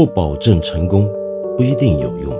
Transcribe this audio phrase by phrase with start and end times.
[0.00, 1.06] 不保证成功，
[1.58, 2.32] 不一定有用。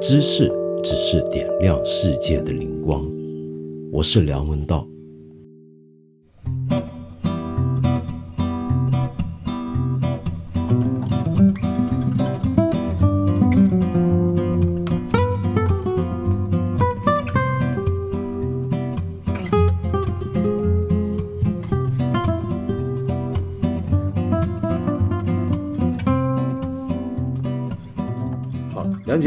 [0.00, 0.50] 知识
[0.82, 3.06] 只是点亮世界的灵光。
[3.92, 4.88] 我是梁文道。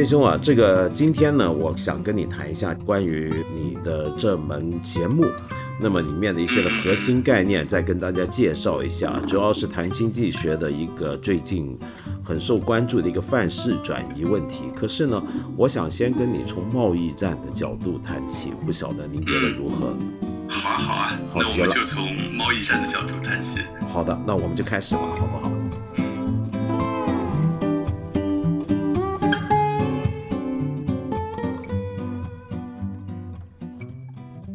[0.07, 5.25] 兄啊，这个今天呢，我想跟你谈一下关于你的这门节目，
[5.81, 9.21] 那么里面的一些的核心概念，再跟大家介绍一下。
[9.27, 11.77] 主要是谈经济学的一个最近
[12.23, 14.71] 很受关注的一个范式转移问题。
[14.73, 15.21] 可是呢，
[15.57, 19.93] 我想先跟你从贸易战的角度谈起，不晓得您觉得如何？
[20.47, 23.59] 好啊，好啊，好极了，就从贸易战的角度谈起。
[23.91, 25.51] 好的，那我们就开始吧，好不好？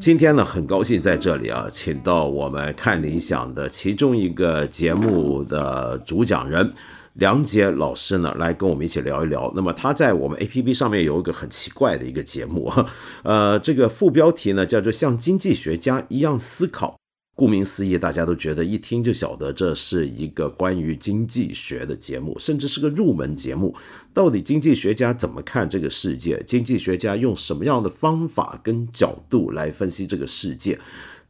[0.02, 6.68] 今天呢，很高兴在这里啊，请到我们看理想的其中一个节目的主讲人
[7.12, 9.52] 梁杰老师呢，来跟我们一起聊一聊。
[9.54, 12.68] 那么他在我们 A P P 上面有一个很奇怪的一个节目，
[13.22, 16.96] 呃，这个副标题呢叫做“像经济学家一样思考”。
[17.34, 23.74] 顾名思义，大家都觉得一听就晓得这是一个关于经济学的节目，甚至是个入门节目。
[24.12, 26.42] 到底经济学家怎么看这个世界？
[26.46, 30.78] 经济学家用什么样的方法跟角度来分析这个世界？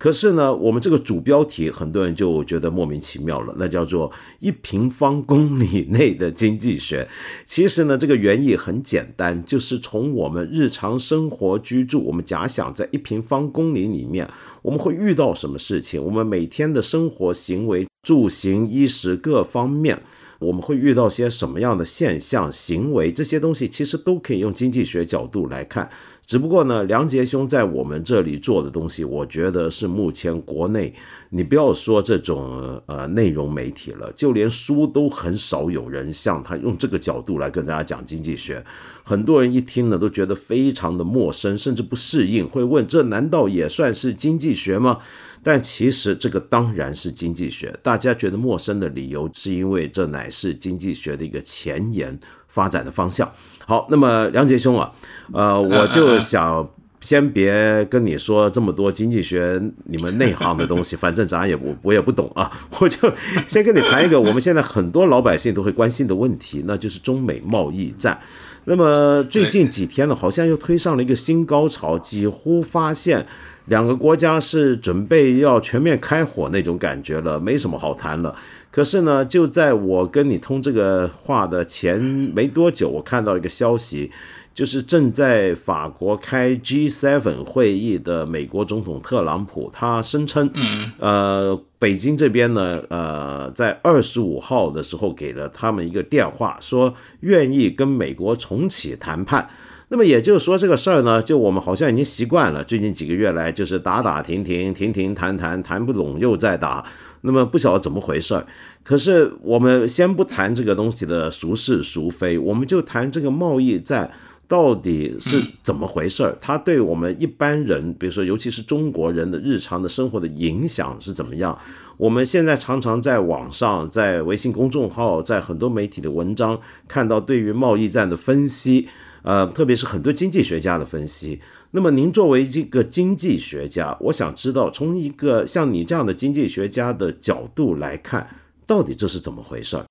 [0.03, 7.09] 可是呢，我们这个主标题很多人就觉得莫名其妙了，那叫做一平方公里内的经济学。
[7.47, 14.29] 其实呢，这个原意很简单，就是从我们日常生活居住，我们假想在一平方公里里面，
[14.63, 16.03] 我们会遇到什么事情？
[16.03, 20.03] 我们每天的生活行为、住行、衣食各方面。
[20.41, 23.13] 我们会遇到些什么样的现象、行为？
[23.13, 25.89] 这些东西其实都可以用经济学角度来看。
[26.25, 30.95] 只不过呢，梁杰兄在我们这里做的东西，我觉得是目前国内，
[31.31, 38.65] 你不要说这种呃内容媒体了，就连书都很少有人像他用这个角度来跟大家讲经济学。
[39.03, 45.01] 很多人一听呢，都觉得非常的陌生，甚至不适应，会问：这难道也算是经济学吗？
[45.43, 52.17] 但其实这个当然是经济学，大家觉得陌生的理由是因为这乃是经济学的一个前沿
[52.47, 53.31] 发展的方向。
[53.67, 54.93] 好，那么梁杰兄啊，
[55.33, 56.69] 呃， 我就想
[57.01, 63.13] 先别跟你说这么多经济学你们内行的东西， 反正咱也我我也不懂啊， 我就
[63.47, 68.19] 先跟你谈一个我们现在很多老百姓都会关心的问题，那就是中美贸易战。
[68.65, 73.27] 那么最近几天呢，好像又推上了一个新高潮，几乎发现。
[73.67, 78.35] 两个国家是准备要全面开火那种感觉了，没什么好谈了。
[78.73, 84.11] 可是呢，就在我跟你通这个话的前没多久，我看到一个消息，
[84.55, 90.51] 就是正在法国开 G7 会议的美国总统特朗普，他声称，
[90.99, 99.51] 呃，北京这边呢，呃，在二十五号的时候给了他们一个电话，说愿意跟美国重启谈判。
[99.89, 102.65] 那么也就是说，这个事儿呢，就我们好像已经习惯了。
[102.65, 106.83] 最近几个月来，就是打打停停，停停谈谈，谈不拢又再打。
[107.23, 108.47] 那么不晓得怎么回事儿。
[108.85, 114.11] 可是我们先不谈这个东西的孰是孰非，我们就谈这个贸易战
[114.47, 116.37] 到底是怎么回事儿。
[116.41, 121.59] 它对我们一般人，比如说尤其是中国人的日常的生活的影响是怎么样？
[121.97, 126.59] 我们现在常常在网上、在微信公众号、在很多媒体的文章
[126.89, 128.89] 看到对于贸易战的分析。
[129.23, 131.41] 呃，特别是很多经济学家的分析。
[131.75, 138.29] 那么，您作为一个经济学家，我想知道，从一个像你这样的经济学家的角度来看，
[138.67, 139.87] 到底这是怎么回事儿？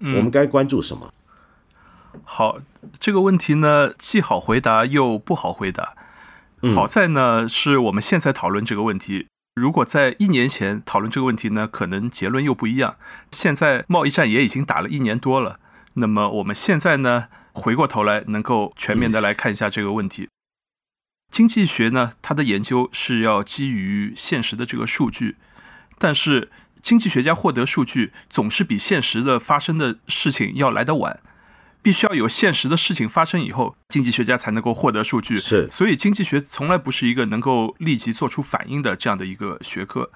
[0.00, 1.12] 我们该关注什么？
[2.24, 2.58] 好，
[2.98, 5.94] 这个问题呢，既好回答又不好回答。
[6.74, 9.26] 好在呢，是我们现在讨论这个问题。
[9.54, 12.96] 如果在一年前讨论这个问题呢，可能结论又不一样。
[13.30, 15.60] 现在贸易战也已经打了一年多了，
[15.94, 17.26] 那么我们现在呢？
[17.52, 20.28] 回过头来，能够全面的来看一下这个问题。
[21.30, 25.36] 经济学呢，它的研究是要基于现实的这个数据，
[25.98, 26.50] 但是
[26.82, 31.20] 经济学家获得数据总是比现实的发生的事情要来得晚，
[31.82, 35.38] 必须要有现实的事情发生以后，经济学家才能够获得数据。
[35.38, 40.10] 是，所以经济学从来不是一个能够立即做出反应的这样的一个学科。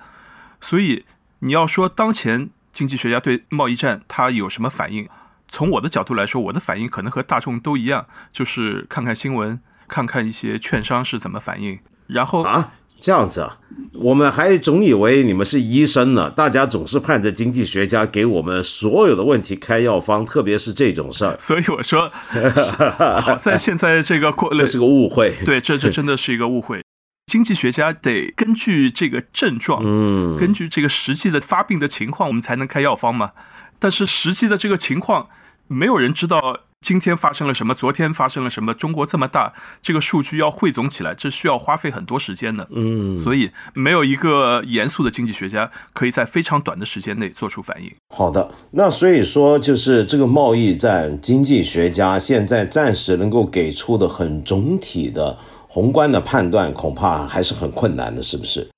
[0.60, 1.04] 所以
[1.40, 5.08] 你要说当前经济学家对贸易战他有什么反应？
[5.48, 9.60] 从我的角度来说，我的反应可能和大众都一样，就是看看新闻，
[9.92, 11.78] 看看一些券商是怎么反应。
[12.06, 13.58] 然后啊，这样子啊，
[13.92, 22.10] 我们还总以为你们是医生呢，大家总是盼着经济学家给我们所有的问题开药方，特别是这种事儿，所以我说，
[23.20, 25.34] 好在现在这个过，这是个误会。
[25.44, 26.82] 对，这这真的是一个误会。
[27.30, 33.32] 经济学家得根据这个症状，嗯，根据这个实际的发病的情况，我们才能开药方嘛。
[33.78, 35.28] 但是实际的这个情况，
[35.68, 36.60] 没有人知道。
[36.82, 37.72] 今天发生了什么？
[37.74, 38.74] 昨天发生了什么？
[38.74, 42.68] 中国这么大，这个数据要汇总起来，这需要花费很多时间的。
[42.72, 47.90] 嗯，所以没有一个严肃的经济学家可以在非常短的时间内做出反应。
[48.12, 55.38] 好的，那所以说就是这个贸易战，经济学家现在暂时能够给出的很总体的
[55.68, 58.68] 宏观的判断，恐怕还是很困难的，是不是？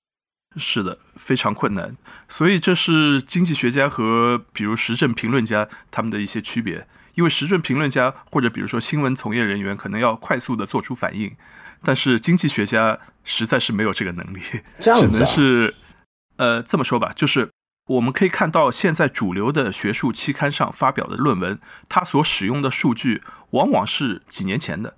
[0.58, 1.96] 是的，非常困难。
[2.28, 6.86] 所以这是经济学家和比如时政评论家他们的一些区别。
[7.14, 11.34] 因为时政评论家或者比如说新闻从业人员可能要快速的做出反应，
[11.82, 14.40] 但是经济学家实在是没有这个能力，
[14.80, 15.74] 这样子只能是，
[16.36, 17.50] 呃，这么说吧，就是
[17.86, 21.58] 我们可以看到现在主流的学术期刊上发表的论文，
[21.88, 24.96] 它所使用的数据往往是几年前的，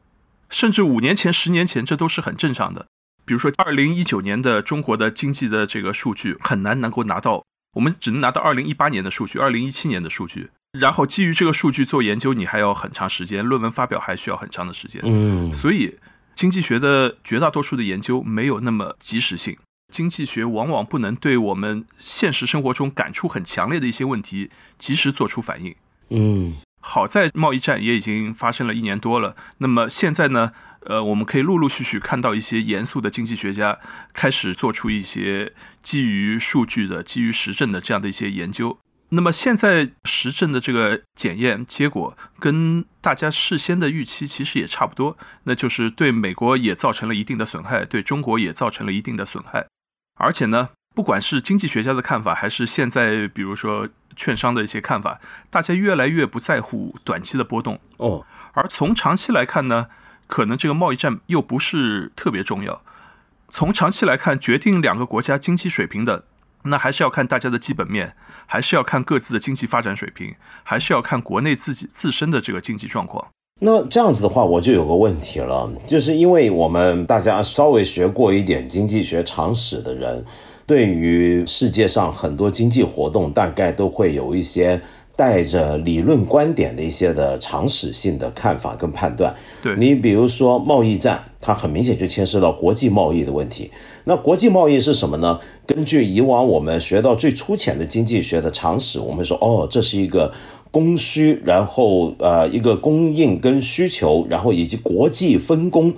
[0.49, 2.87] 甚至五年前、十年前，这都是很正常的。
[3.25, 10.51] 比如说二零一九年的中国的经济的这个数据很难能够拿到，我们只能拿到二零一八年的数据、二零一七年的数据。
[10.79, 15.01] 然后基于这个数据做研究，你还要很长时间，论文发表还需要很长的时间。
[15.05, 15.99] 嗯，所以
[16.35, 19.57] 经济学的绝大多数的研究没有那么及时性。
[19.93, 25.75] 经济学往往不能对我们现实生活中感触很强烈的一些问题及时做出反应。
[26.11, 30.51] 嗯，好在贸易战也已经发生了一年多了，那么现在呢，
[30.81, 33.79] 呃，我们可以陆陆续续看到一些严肃的经济学家
[34.13, 35.53] 开始做出一些
[35.83, 38.79] 基于数据的、基于实证的这样的一些研究。
[39.11, 49.67] 那么现在实证的这个检验结果跟大家事先的预期其实也差不多，那就是对美国也造成了一定的损害，对中国也造成了一定的损害。
[50.19, 55.21] 而且呢，不管是经济学家的看法，还是现在比如说券商的一些看法，
[55.51, 58.27] 大家越来越不在乎短期的波动哦。
[58.55, 59.87] 而从长期来看呢，
[60.27, 62.83] 可能这个贸易战又不是特别重要。
[63.51, 66.25] 从长期来看，决定两个国家经济水平的。
[66.69, 68.15] 那还是要看大家的基本面，
[68.47, 73.27] 还是要看各自的经济发展水平，还是要看国内自己自身的这个经济状况。
[73.61, 80.25] 那这样子的话，我就有个问题了，就是因为我们大家稍微学过一点经济学常识的人，
[80.67, 84.81] 对于世界上很多经济活动，大概都会有一些。
[85.17, 93.71] 带着理论观点的一些的常识性的看法跟判断，对你比如说贸易战，它很明显就牵涉到国际贸易的问题。
[94.05, 95.41] 那国际贸易是什么呢？
[95.67, 100.31] 根据以往我们学到最粗浅的经济学的常识，我们说哦，这是一个
[100.71, 105.95] 供需，然后呃一个供应跟需求，然后以及国际分工。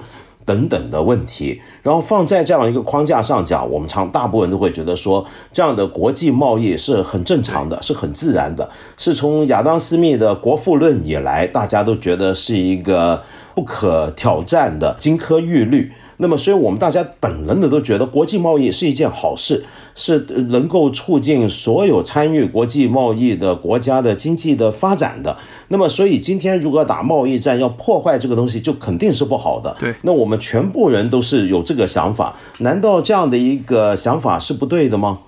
[0.49, 5.23] 等等的问题，然后放在这样一个框架上讲，我们常大部分都会觉得说，
[5.53, 8.67] 这样的国际贸易是很正常的，是很自然的，
[8.97, 13.23] 是从亚当·斯密的《国富论》以来，大家都觉得是一个
[13.55, 15.93] 不可挑战的金科玉律。
[16.21, 20.19] 那么，所以我们大家本能的都觉得国际贸易是一件好事，是
[20.49, 25.37] 能够促进所有参与国际贸易的国家的经济的发展的。
[25.69, 29.77] 那么，所以今天如果打贸易战，要破坏这个东西，就肯定是不好的。
[29.79, 35.21] 对，那我们全部人都是有这个想法，难道这样的一个想法是不对的吗？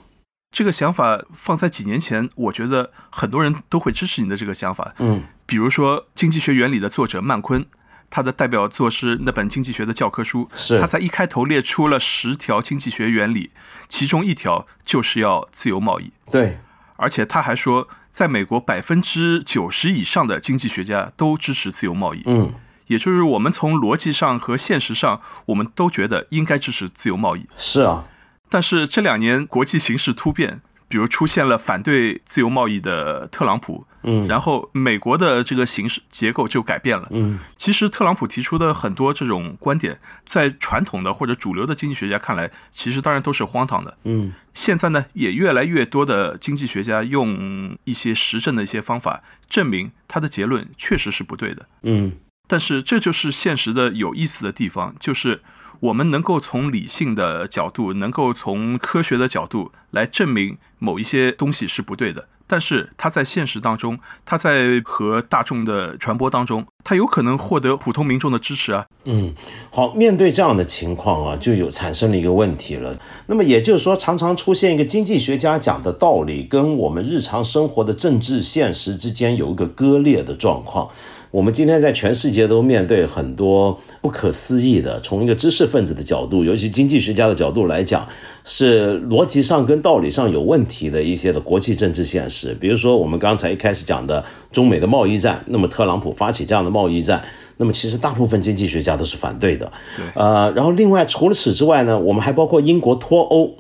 [0.50, 4.92] 这个想法放在几年前，我觉得很多人都会支持你的这个想法。
[4.98, 7.64] 嗯，比如说《经济学原理》的作者曼昆。
[8.10, 13.50] 他的代表作是那本经济学的教科书，是他在一开头列出了十条经济学原理，
[13.88, 16.12] 其中一条就是要自由贸易。
[16.30, 16.58] 对，
[16.96, 22.22] 而且他还说，在美国百分之九十以上的经济学家都支持自由贸易。
[22.26, 22.52] 嗯，
[22.88, 27.46] 也就是我们从逻辑上和现实上，我们都觉得应该支持自由贸易。
[27.56, 28.04] 是啊，
[28.48, 30.60] 但是这两年国际形势突变。
[30.90, 52.12] 比如出现了反对自由贸易的特朗普，嗯，然后美国的这个形式结构就改变了，嗯，其实特朗普提出的很多这种观点，在传统的或者主流的经济学家看来，其实当然都是荒唐的，嗯，现在呢，也越来越多的经济学家用一些实证的一些方法证明他的结论确实是不对的，嗯，
[52.48, 55.40] 但是这就是现实的有意思的地方，就是。
[55.80, 68.84] 我们能够从理性的角度，能够从科学的角度来证明某一些东西是不对的，但是它在现实当中，它在和大众的传播当中，它有可能获得普通民众的支持啊。
[69.04, 69.34] 嗯，
[69.70, 72.94] 好，面对这样的情况啊，就有产生了一个问题了。
[73.26, 80.90] 那么也就是说，常常出现一个经济学家讲的道理，跟我们日常生活的政治现实之间有一个割裂的状况。
[81.30, 88.04] 我们今天在全世界都面对很多不可思议的，从一个知识分子的角度，尤其经济学家的角度来讲，
[88.44, 92.52] 是逻辑上跟道理上有问题的一些的国际政治现实。
[92.54, 97.22] 比如说，我们刚才一开始讲的中美的贸易战，那么特朗普发起这样的贸易战，
[97.58, 99.70] 那么其实大部分经济学家都是反对的。
[99.96, 103.54] 对，呃，然后另外除了此之外呢，我们还包括英国脱欧。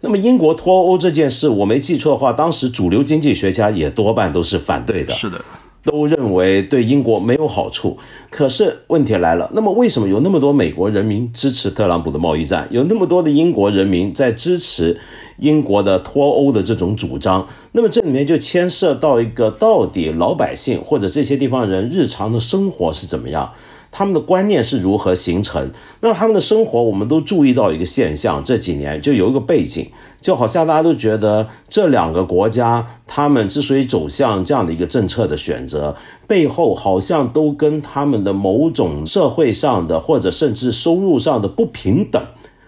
[0.00, 5.12] 那么英国脱欧这件事，我没记错的话，当时主流经济学家也多半都是反对的。
[5.12, 5.44] 是的。
[5.86, 7.96] 都认为对英国没有好处，
[8.28, 14.98] 可是问题来了，那么为什么有那么多美国人民支持特朗普的贸易战，有那么多的英国人民在支持
[15.38, 17.46] 英国的脱欧的这种主张？
[17.72, 23.52] 那么这里面就牵涉到一个，到底老百姓或者这些地方人日常的生活是怎么样？
[23.98, 25.70] 他们的观念是如何形成？
[26.00, 42.22] 那他们的生活，我们都注意到一个现象，这几年就有一个背景，就好像大家都觉得这两个国家，他们之所以走向这样的一个政策的选择，背后好像都跟他们的某种社会上的，或者甚至收入上的不平等，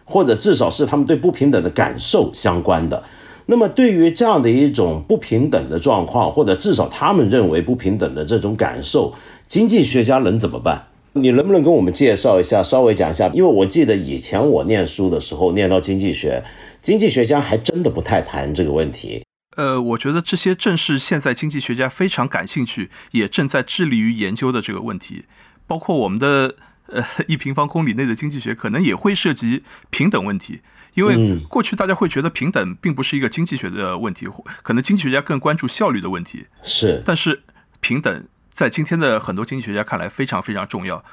[0.07, 3.03] 或者至少是他们对不平等的感受相关的。
[3.45, 9.13] 那么，对于这样的一种不平等的状况，或者至少他们认为不平等的这种感受，
[9.47, 10.85] 经济学家能怎么办？
[11.23, 13.29] 你能不能跟我们介绍一下，稍微讲一下？
[13.29, 16.43] 因为我记得以前我念书的时候，念到经济学，
[16.81, 19.23] 经济学家还真的不太谈这个问题。
[19.57, 25.25] 呃，我觉得这些正是现在经济学家非常感兴趣，也正在致力于研究的这个问题。
[25.67, 26.55] 包括我们的
[26.87, 30.61] 呃 一平方公里内的经济学，可能也会涉及平等问题。
[30.95, 34.27] 因为过去大家会觉得平等并不是一个经济学的问题，
[34.63, 36.47] 可能经济学家更关注效率的问题。
[36.63, 37.43] 是，但是
[37.81, 38.25] 平等。
[38.59, 41.05] 在今天的很多经济学家看来非常非常重要，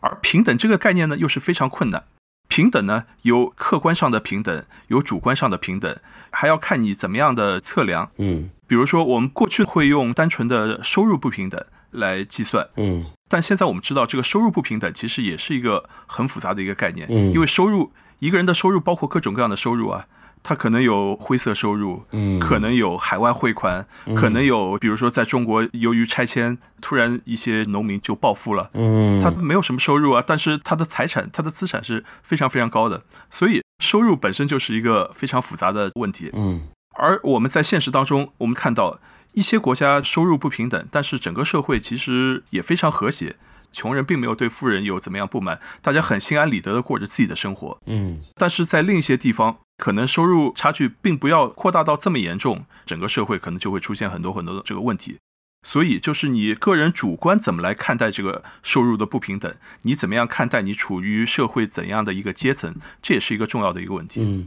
[0.00, 2.02] 而平等这个概念呢又是非常困难。
[2.48, 5.96] 平等呢有客观上的平等，有主观上的平等，
[6.30, 8.10] 还要看你怎么样的测量。
[8.16, 12.66] 嗯，比如说我们过去会用单纯的收入不平等来计算。
[12.74, 17.06] 嗯，但现在我们知道这个收入不平等其实也是一个很复杂的一个概念。
[17.08, 20.08] 嗯，因为收入一个人的收入包括各种各样的收入啊。
[20.42, 38.98] 他可能有灰色收入，嗯，可能有海外汇款，可能有，比如说在中国由于拆迁，突然一些农民就暴富了，嗯，他没有什么收入啊，但是他的财产、他的资产是非常非常高的，所以收入本身就是一个非常复杂的问题，嗯，而我们在现实当中，我们看到
[39.32, 43.36] 一些国家收入不平等，但是整个社会其实也非常和谐。
[43.72, 47.78] 穷人并没有对富人有怎么样不满，大家很心安理得的过着自己的生活。
[47.86, 55.18] 嗯，但是在另一些地方，可能收入差距并不要扩大到这么严重，整个社会可能就会出现很多很多的这个问题。
[55.66, 64.20] 所以，就是你个人主观怎么来看待这个收入的不平等，你怎么样看待你处于社会怎样的一个阶层，这也是一个重要的一个问题。
[64.22, 64.46] 嗯，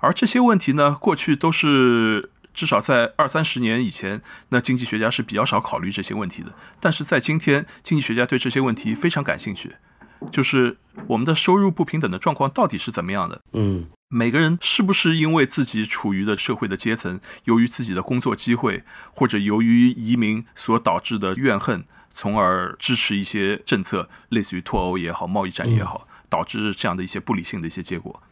[0.00, 2.31] 而这些问题呢，过去都是。
[2.54, 6.52] 至少在二三十年以前，那经济学家是比较少考虑这些问题的。
[6.80, 9.76] 但是在今天，经济学家对这些问题非常感兴趣，
[10.30, 13.40] 就是我们的收入不平等的状况到底是怎么样的？
[13.52, 28.22] 嗯，每个人是不是因为自己处于的社会的阶层，由于自己的工作机会，或者由于移民所导致的怨恨，从而支持一些政策，类似于脱欧也好，贸易战也好，导致这样的一些不理性的一些结果？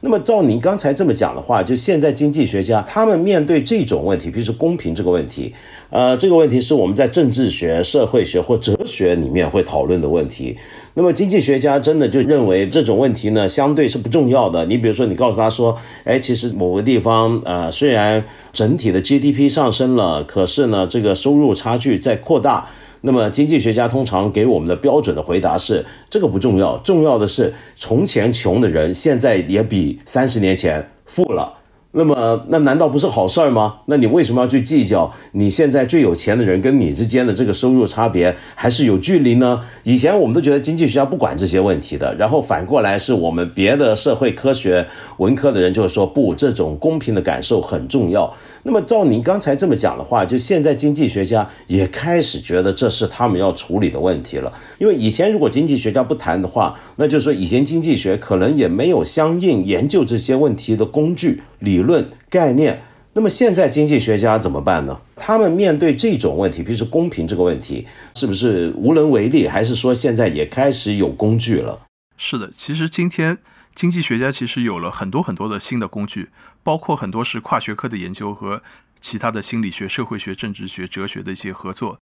[0.00, 5.52] 那么照您刚才这么讲的话，就现在经济学家他们面对这种问题，比如说公平这个问题，
[5.90, 10.56] 呃，这个问题是我们在政治学、社会学或哲学里面会讨论的问题。
[10.94, 14.64] 那么经济学家真的就认为这种问题呢，相对是不重要的。
[14.64, 22.66] 你比如说，你告诉他说，哎，其实某个地方，呃，虽然整体的 GDP 上升了，可是呢，这个收入差距在扩大。
[23.02, 31.59] 那么经济学家通常给我们的标准的回答是：这个不重要，重要的是从前穷的人现在也比三十年前富了。
[31.92, 33.78] 那么，那难道不是好事儿吗？
[33.86, 39.60] 那你为什么要去计较你现在最有钱的人跟你之间的这个收入差别还是有距离呢？
[39.82, 48.32] 以前我们都觉得经济学家不管这些问题的，然后反过来是我们别的社会科学文科的人就会说不，这种公平的感受很重要。
[48.62, 54.52] 那么照您刚才这么讲的话，就现在经济学家也开始觉得这是他们要处理的问题了。
[54.78, 62.82] 因为以前如果经济学家不谈的话，那就是说以前经济学可能也没有相应研究这些问题的工具、理论、概念。
[63.12, 65.00] 那么现在经济学家怎么办呢？
[65.16, 71.86] 他们面对这种问题，比如说公平这个问题，是不是无能为力，还是说现在也开始有工具了？
[72.16, 73.38] 是的，其实今天
[73.74, 76.30] 经济学家其实有了很多很多的新的工具。
[76.62, 78.62] 包括很多是跨学科的研究和
[79.00, 81.98] 其他的心理学、社会学、政治学、哲学的一些合作。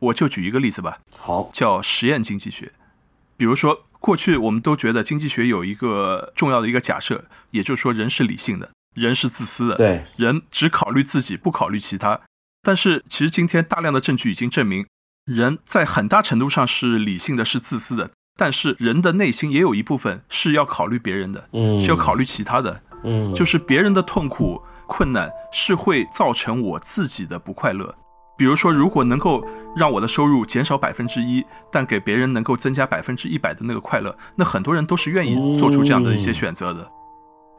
[0.00, 2.72] 我就举一个例子吧，好，叫实验经济学。
[3.36, 12.20] 比如说，过去我们都觉得经济学有一个重要的一个假设，也就是说人是理性的，人是自私的，对，人只考虑自己，不考虑其他。
[12.62, 14.86] 但是其实今天大量的证据已经证明，
[15.24, 27.94] 人在很大程度上是理性的，是自私的，但是人的内心也有一部分是要考虑别人的，嗯是要考虑其他的，嗯就是别人的痛苦、困难是会造成我自己的不快乐。
[28.36, 36.90] 比如说，如果能够让我的收入减少百分之一，但给别人能够增加百分之一百的那个快乐，那很多人都是愿意做出这样的一些选择的。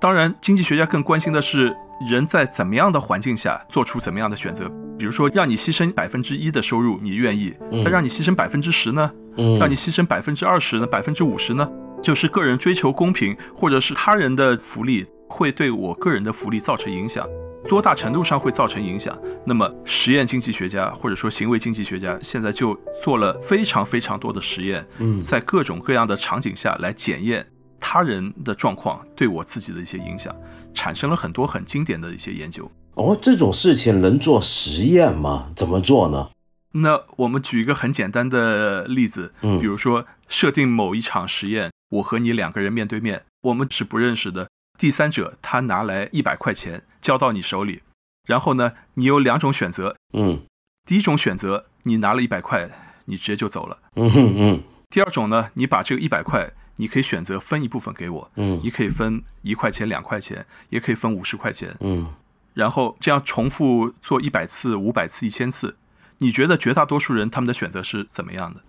[0.01, 1.71] 当然，经济学家更关心的是
[2.09, 4.67] 人在怎么样的环境下做出怎么样的选择。
[4.97, 7.51] 比如说，让你牺牲百分之一的收入，你愿意；
[7.83, 9.11] 但让你牺牲百分之十呢？
[9.37, 10.87] 嗯让你牺牲百分之二十呢？
[10.87, 11.69] 百分之五十呢？
[12.01, 17.23] 就是个人追求公平，或者是他人的福利会对我个人的福利造成影响，
[17.69, 19.15] 多大程度上会造成影响？
[19.45, 27.45] 那么，实验经济学家或者说行为经济学家现在就做了非常非常多的实验，嗯在各种各样的场景下来检验
[27.81, 30.33] 他人的状况对我自己的一些影响，
[30.73, 32.71] 产生了很多很经典的一些研究。
[32.93, 35.51] 哦，这种事情能做实验吗？
[35.55, 36.29] 怎么做呢？
[36.73, 39.59] 那我们举一个很简单的例子，嗯。
[39.59, 44.47] 比如说设定某一场实验，我和你两个人面对面，我们是不认识的，
[44.79, 47.81] 第三者他拿来一百块钱交到你手里，
[48.27, 50.41] 然后呢，你有两种选择，嗯。
[50.87, 52.69] 第一种选择你拿了一百块，
[53.05, 54.63] 你直接就走了；嗯哼嗯。
[54.89, 62.07] 第二种呢，你把这个一百块，你可以选择分一部分给我，嗯你可以分一块钱、两块钱，也可以分五十块钱，嗯
[62.55, 65.75] 然后这样重复做一百次、五百次、一千次，
[66.17, 68.61] 你觉得绝大多数人他们的选择是怎么样的？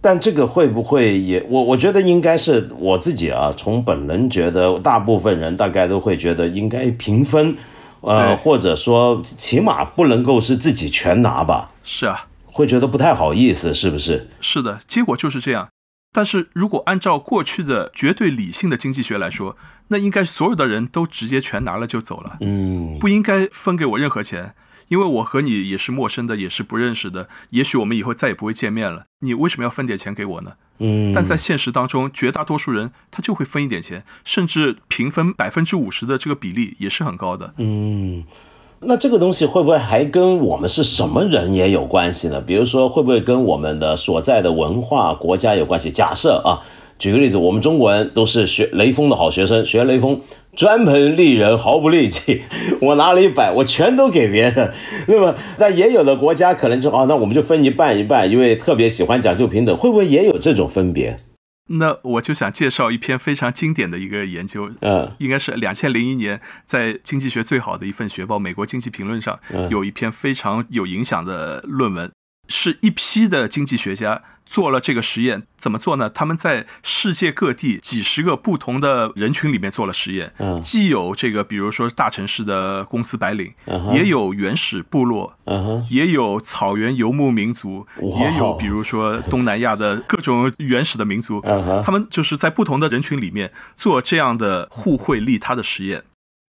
[0.00, 7.56] 但这个会不会也我我觉得应该是我自己啊，从本能觉得，大部分人大概都会觉得应该平分，
[8.02, 14.28] 呃，或者说起码不能够是自己全拿吧，是啊，会觉得不太好意思，是不是？
[14.40, 15.68] 是的，结果就是这样。
[16.14, 19.56] 但是如果按照过去的绝对理性的经济学来说，
[19.88, 22.96] 那应该所有的人都直接全拿了就走了，嗯。
[23.00, 24.54] 不应该分给我任何钱，
[24.86, 30.52] 因为我和你也是陌生的，也是不认识的，也许我们以后再也不会见面了，你为什么要分点钱给我呢？
[30.78, 37.54] 嗯，但在现实当中，绝大多数人他就会分一点钱，甚至平分百分之五十的这个比例也是很高的。
[37.58, 38.24] 嗯，
[38.86, 42.40] 那这个东西会不会还跟我们是什么人也有关系呢？
[42.40, 45.90] 比如说，会不会跟我们的所在的文化国家有关系？
[45.90, 46.60] 假设啊，
[46.98, 50.20] 举个例子，我们中国人都是学雷锋的好学生，学雷锋
[50.54, 52.42] 专门利人，毫不利己。
[52.82, 54.72] 我拿了一百，我全都给别人。
[55.08, 61.16] 那么，那也有的国家可能就啊，那我们就分一半一半，因为特别喜欢讲究平等，会不会也有这种分别？
[61.66, 65.10] 那我就想介绍一篇非常经典的一个研究，嗯。
[65.18, 69.68] 应该是两千零一年在经济学最好的一份学报《美国经济评论》上嗯。
[69.70, 72.12] 有一篇非常有影响的论文，
[72.48, 76.08] 是一批的经济学家做了这个实验，怎么做呢？
[76.10, 80.60] 他们在世界各地几十个不同的人群里面做了实验，嗯。
[80.62, 85.36] 既有这个比如说大城市的公司白领，嗯也有原始部落，
[85.90, 91.40] 也有草原游牧民族，也有比如说东南亚的各种原始的民族，
[91.84, 96.04] 他们就是在不同的人群里面做这样的互惠利他的实验。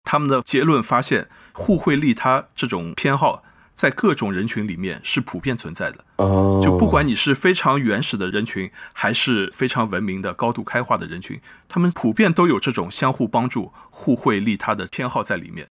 [0.03, 3.43] 他们的结论发现，互惠利他这种偏好
[3.73, 6.05] 在各种人群里面是普遍存在的。
[6.17, 15.67] 哦，就不管你是非常原始的人群，还是非常文明的、高度开化的人群，他们普遍都有这种相互帮助、互惠利他的偏好在里面。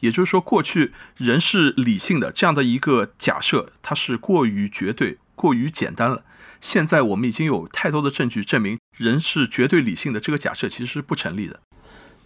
[0.00, 6.24] 也就是说，过去人是理性的这样的一个假设，它是过于绝对、过于简单了。
[6.60, 11.60] 现在我们已经有太多的证据证明，人是绝对理性的这个假设其实是不成立的。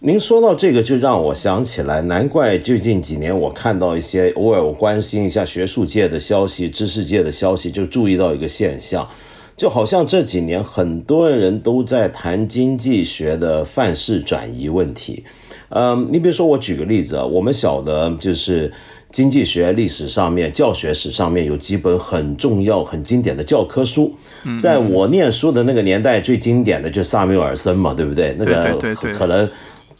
[0.05, 9.07] 您说到这个，就让我想起来，难怪最近几年我看到一些偶尔我关心一下学术界的消息、知识界的消息，就注意到一个现象，
[9.55, 15.23] 就好像这几年很多人都在谈经济学的范式转移问题。
[15.69, 18.69] 嗯，你比如说，我举个例子啊，我们晓得就是
[19.09, 24.13] 经济学历史上面、教学史上面有几本很重要、很经典的教科书。
[24.59, 28.35] 在我念书的那个年代，最经典的就是萨缪尔森嘛，对不对？
[28.37, 28.77] 那个
[29.13, 29.49] 可能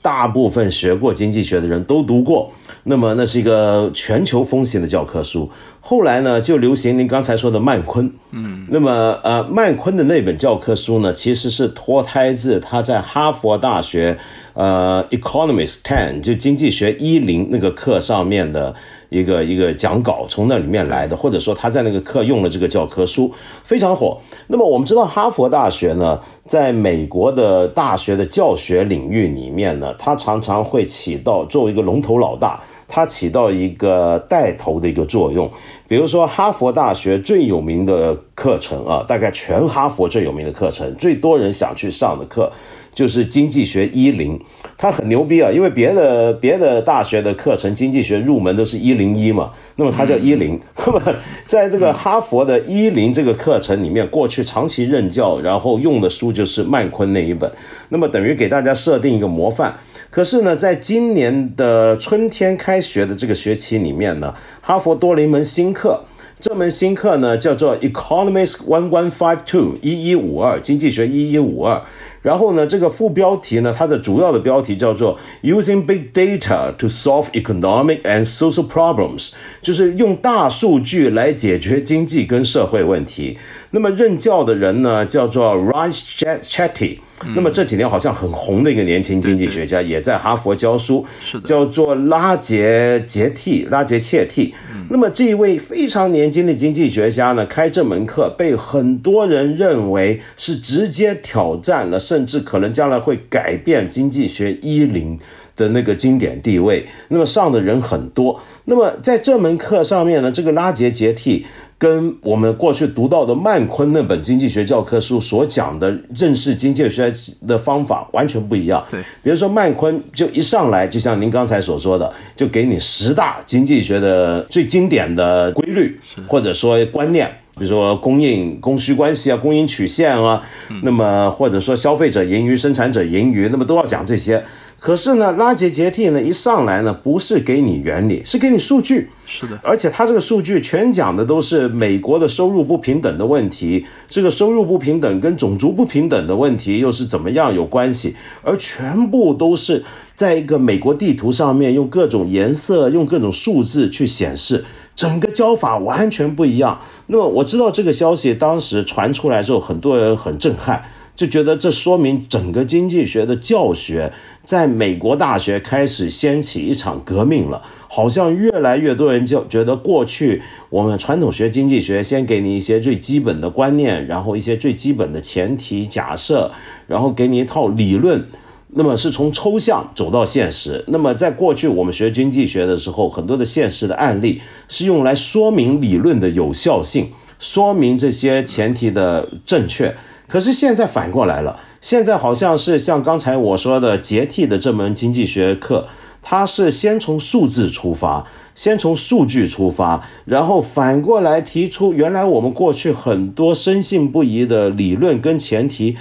[0.04, 2.52] 大部分学过经济学的人都读过。
[2.84, 5.50] 那么那是一个全球风行的教科书。
[5.86, 8.10] 后来呢，就流行您刚才说的曼昆。
[8.32, 14.18] 嗯，那么呃，曼昆的那本教科书呢，其实是脱胎自他在哈佛大学
[14.54, 18.74] 呃 Economics Ten 就经济学一零那个课上面的
[19.10, 23.30] 一个一个讲稿，从那里面来的，或者说他在那个课用了这个教科书，
[23.66, 24.18] 非常火。
[24.48, 32.58] 那么我们知道哈佛大学呢，在美国的大学的教学领域里面呢，它常常会起到作为一个龙头老大。
[32.86, 35.50] 它起到一个带头的一个作用，
[35.94, 42.52] 比如说哈佛大学最有名的课程啊，大概全哈佛最有名的课程，最多人想去上的课，
[42.96, 44.40] 就是经济学一零，
[44.76, 50.60] 它很牛逼啊，因为别的别的大学的课程经济学入门都是一零一嘛，那么它叫一零。
[50.84, 51.00] 那么
[51.46, 57.48] 在这个哈佛的一零这个课程里面，过去长期任教，然后用的书就是曼昆那一本，
[57.90, 59.72] 那么等于给大家设定一个模范。
[60.14, 66.04] 可是呢，在今年的春天开学的这个学期里面呢，哈佛多了一门新课。
[66.40, 71.82] 这门新课呢，叫做 Economics One One Five Two 一一五二经济学一一五二。
[72.22, 79.32] 然后呢，这个副标题呢，它的主要的标题叫做 Using Big Data to Solve Economic and Social Problems，
[79.64, 83.40] 就是用大数据来解决经济跟社会问题。
[83.72, 86.04] 那么任教的人呢，叫做 Rice
[86.44, 87.00] Chetty。
[87.36, 91.06] 那么这几年好像很红的一个年轻经济学家，也在哈佛教书，
[91.46, 94.54] 叫做拉杰杰蒂，拉杰切蒂。
[94.90, 105.18] 那么这一位非常年轻的经济学家呢，开这门课被很多人认为是直接挑战了，甚至可能将来会改变经济学一零
[105.56, 106.86] 的那个经典地位。
[107.08, 108.42] 那么上的人很多。
[108.66, 111.46] 那么在这门课上面呢，这个拉杰杰蒂。
[111.84, 117.14] 跟我们过去读到的曼昆那本经济学教科书所讲的认识经济学
[117.46, 118.82] 的方法完全不一样。
[118.90, 130.42] 对，比如说曼昆就一上来就像您刚才所说的，就给你十大经济学的最经典的规律，或者说观念，比如说供应供需关系啊，供应曲线啊，
[130.84, 134.42] 那么或者说消费者盈余、生产者盈余，那么都要讲这些。
[134.84, 139.08] 可是呢，拉杰杰蒂呢一上来呢，不是给你原理，是给你数据。
[139.26, 148.14] 是的，而且他这个数据全讲的都是美国的收入不平等的问题，这个收入不平等跟种族不平等的问题又是怎么样有关系？
[148.44, 149.82] 而全部都是
[150.16, 154.66] 在一个美国地图上面用各种颜色、用各种数字去显示，
[154.98, 156.78] 整个教法完全不一样。
[157.08, 160.84] 那么我知道这个消息当时传出来之后，很多人很震撼。
[161.16, 164.12] 就觉得这说明整个经济学的教学
[164.44, 176.52] 在美国大学开始掀起一场革命了，好像越来越多人就觉得过去我们传统学经济学先给你一些最基本的观念，然后一些最基本的前提假设，
[176.88, 178.28] 然后给你一套理论，
[178.70, 180.84] 那么是从抽象走到现实。
[180.88, 189.96] 那么在过去我们学经济学的时候，很多的现实的案例是用来说明理论的有效性，说明这些前提的正确。
[190.34, 195.88] 可是现在反过来了，现在好像是像刚才我说的杰替的这门经济学课，
[196.24, 205.96] 它是先从数字出发，先从数据出发，然后反过来提出原来我们过去很多深信不疑的理论跟前提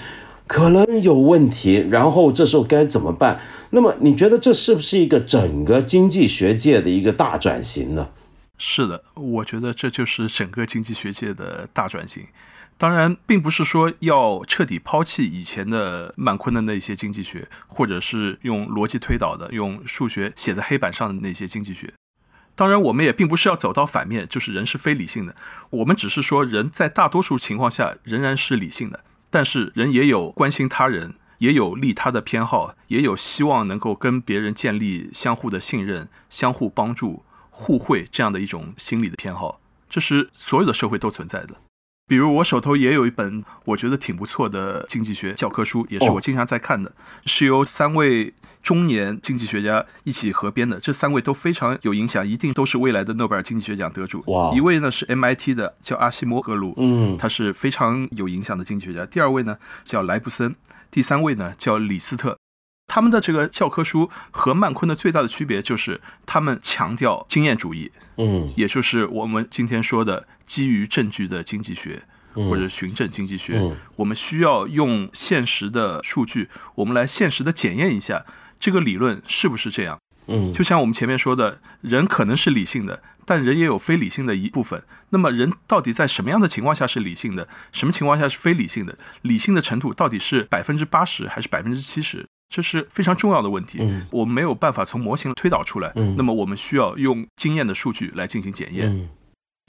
[0.47, 3.39] 可能有问题，然后这时候该怎么办？
[3.69, 8.09] 那么你觉得这是不是一个整个经济学界的一个大转型呢？
[8.57, 12.23] 是的，我觉得这就是整个经济学界的大转型。
[12.83, 21.95] 当然，并不是说要彻底抛弃以前的曼昆的那些经济学，或者是用逻辑推导的、用数学写在黑板上的那些经济学。
[22.57, 25.37] 当然，我们也并不是要走到反面，就是人是非理性的。
[25.71, 39.61] 我们只是说，人在大多数情况下仍然是理性的，但是人也有关心他人，也有利他的偏好，也有希望能够跟别人建立相互的信任、相互帮助、互惠这样的一种心理的偏好。
[39.89, 41.55] 这是所有的社会都存在的。
[42.07, 46.93] 比如我手头也有一本我觉得挺不错的经济学教科书，也是我经常在看的，
[47.27, 50.79] 是由三位中年经济学家一起合编的。
[50.79, 54.23] 这三位都非常有影响，一定都是未来的诺贝尔经济学奖得主。
[54.27, 54.53] 哇！
[54.55, 59.07] 一位呢是 MIT 的，叫阿西莫格鲁，嗯，他是非常有影响的经济学家。
[59.07, 60.55] 第二位呢叫莱布森，
[60.91, 62.37] 第三位呢叫李斯特。
[62.87, 70.27] 他们的这个教科书和曼昆的最大的区别就是他们强调经验主义，嗯，也就是我们今天说的。
[70.45, 72.03] 基于证据的经济学，
[72.35, 73.59] 或者循证经济学，
[73.97, 78.27] 我们需要用现实的数据，我们来现实的检验一下
[78.61, 79.99] 这个理论是不是这样。
[80.27, 84.83] 嗯，就像我们前面说的，人可能是理性的，但人也有非理性的一部分。
[85.09, 88.99] 那么，人到底在什么样的情况下是理性的，什么情况下是非理性的？
[89.23, 92.27] 理性的程度到底是百分之八十还是百分之七十？
[92.53, 93.79] 这是非常重要的问题。
[94.11, 95.91] 我们没有办法从模型推导出来。
[95.95, 99.09] 那么，我们需要用经验的数据来进行检验。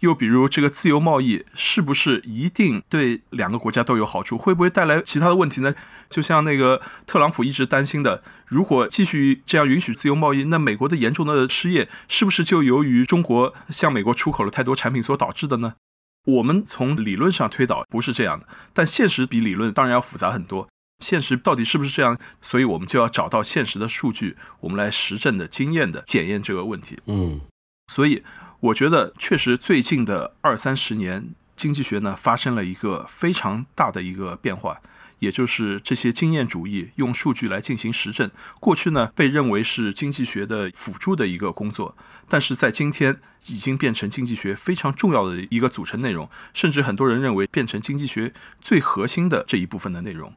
[0.02, 4.38] 又比如，这个自由贸易是不是一定对两个国家都有好处？
[4.38, 5.74] 会不会带来其他的问题呢？
[6.10, 15.76] 就像那个特朗普一直担心的，如果继续这样允许自由贸易，那美国的严重的失业是不是就由于中国向美国出口了太多产品所导致的呢？
[16.26, 20.68] 我们从理论上推导不是这样的，但现实比理论当然要复杂很多。
[21.04, 22.18] 现实到底是不是这样？
[22.42, 26.98] 所以我们就要找到现实的数据，我们来实证的经验的检验这个问题。
[27.06, 27.42] 嗯，
[27.92, 28.24] 所以。
[28.64, 34.80] 我觉得确实，最近的二三十年，经济学呢发生了一个非常大的一个变化，
[35.20, 41.94] 也就是这些经验主义用数据来进行实证，过去呢被认为是经济学的辅助的一个工作，
[42.30, 50.34] 但是在今天已经变成经济学非常重要的一个组成内容，甚至很多人认为变成经济学最核心的这一部分的内容。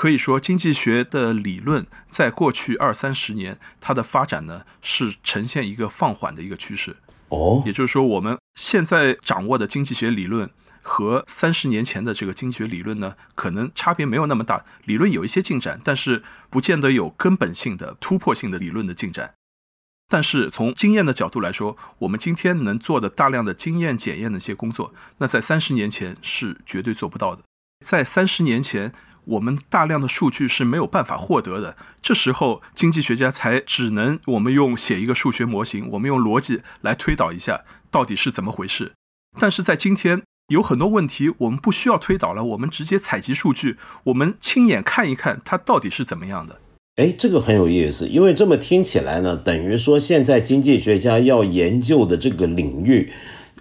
[0.00, 6.96] 可以说，经济学的理论在过去二三十年，它的发展呢是呈现一个放缓的一个趋势。
[7.28, 10.48] 哦，也就是说，我们现在掌握的经济学理论。
[10.82, 14.64] 和三十年前的这个经济学理论呢，可能差别没有那么大。
[14.86, 19.34] 理论有一些进展，但是不见得有根本性的突破性的理论的进展。
[20.08, 27.42] 但是从经验的角度来说，我们今天能做的大量的经验检验的一些工作，那在三十年前是绝对做不到的。
[27.84, 28.92] 在三十年前，
[29.24, 31.76] 我们大量的数据是没有办法获得的。
[32.02, 38.92] 这时候，经济学家才只能我们用写一个数学模型，我们用逻辑来推导一下到底是怎么回事。
[39.38, 46.58] 但是在今天，有很多问题，我们不需要推导了，我们直接采集数据，我们亲眼看一看它到底是怎么样的。
[46.96, 53.12] 哎，这个很有意思，因为这么听起来呢，等于说现在经济学家要研究的这个领域，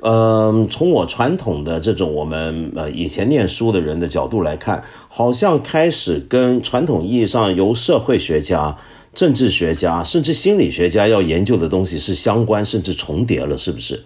[0.02, 8.78] 嗯，从我传统的这种我们呃以前念书的人的角度来看，好像开始跟传统意义上由社会学家、
[9.14, 14.04] 政治学家甚至心理学家要研究的东西是相关甚至重叠了，是不是？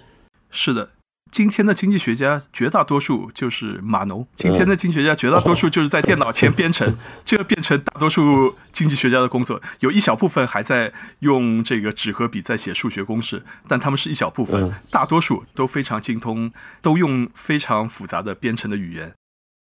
[0.49, 0.89] 是的。
[1.31, 9.59] 今天的经济学家绝大多数就是码农，今天的经济学家绝大多数就是在电脑前编程， 这个变成大多数经济学家的工作。
[9.79, 16.51] 有一小部分还在用这个纸和笔在写数学公式，但他们是一小部分，大多数都非常精通，
[16.83, 19.12] 都用非常复杂的编程的语言。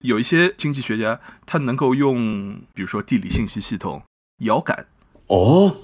[0.04, 4.02] 有一些经济学家他能够用，比如说地理信息系统、
[4.40, 4.86] 遥感，
[5.28, 5.78] 哦，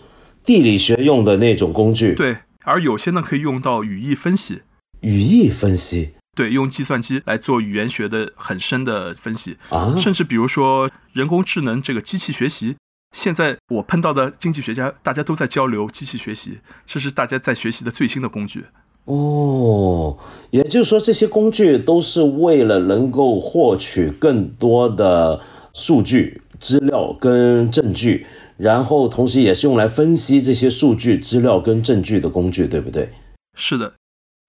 [0.44, 2.12] 地理学用的那种工具。
[2.14, 4.60] 对，而有些呢可以用到语义分析。
[5.00, 12.76] 语义分析，对，用计算机来做语言学的很深的分析啊，甚至比如说人工智能这个机器学习，
[13.16, 18.64] 现在我碰到的经济学家，大家都在交流机器学习，这是大家在学习的最新的工具。
[19.06, 20.16] 哦，
[20.50, 25.40] 也就是说，这些工具都是为了能够获取更多的
[25.72, 33.08] 数据、资料跟证据，然后同时也是用来分析这些数据、资料跟证据的工具，对不对？
[33.56, 33.92] 是的。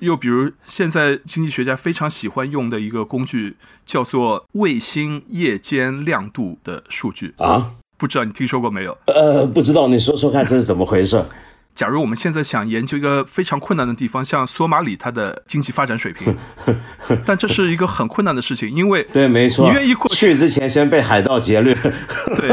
[0.02, 8.98] 又比如，现在经济学家非常喜欢用的一个工具，叫做卫星夜间亮度的数据啊，不知道你听说过没有？
[9.06, 11.24] 呃，不知道，你说说看这是怎么回事？
[11.74, 16.36] 假如我们现在想研究一个非常困难的地方，像索马里，它的经济发展水平，
[17.26, 21.74] 但这是一个很困难的事情，因为对，没错，你愿意过去之前先被海盗劫掠，
[22.36, 22.50] 对，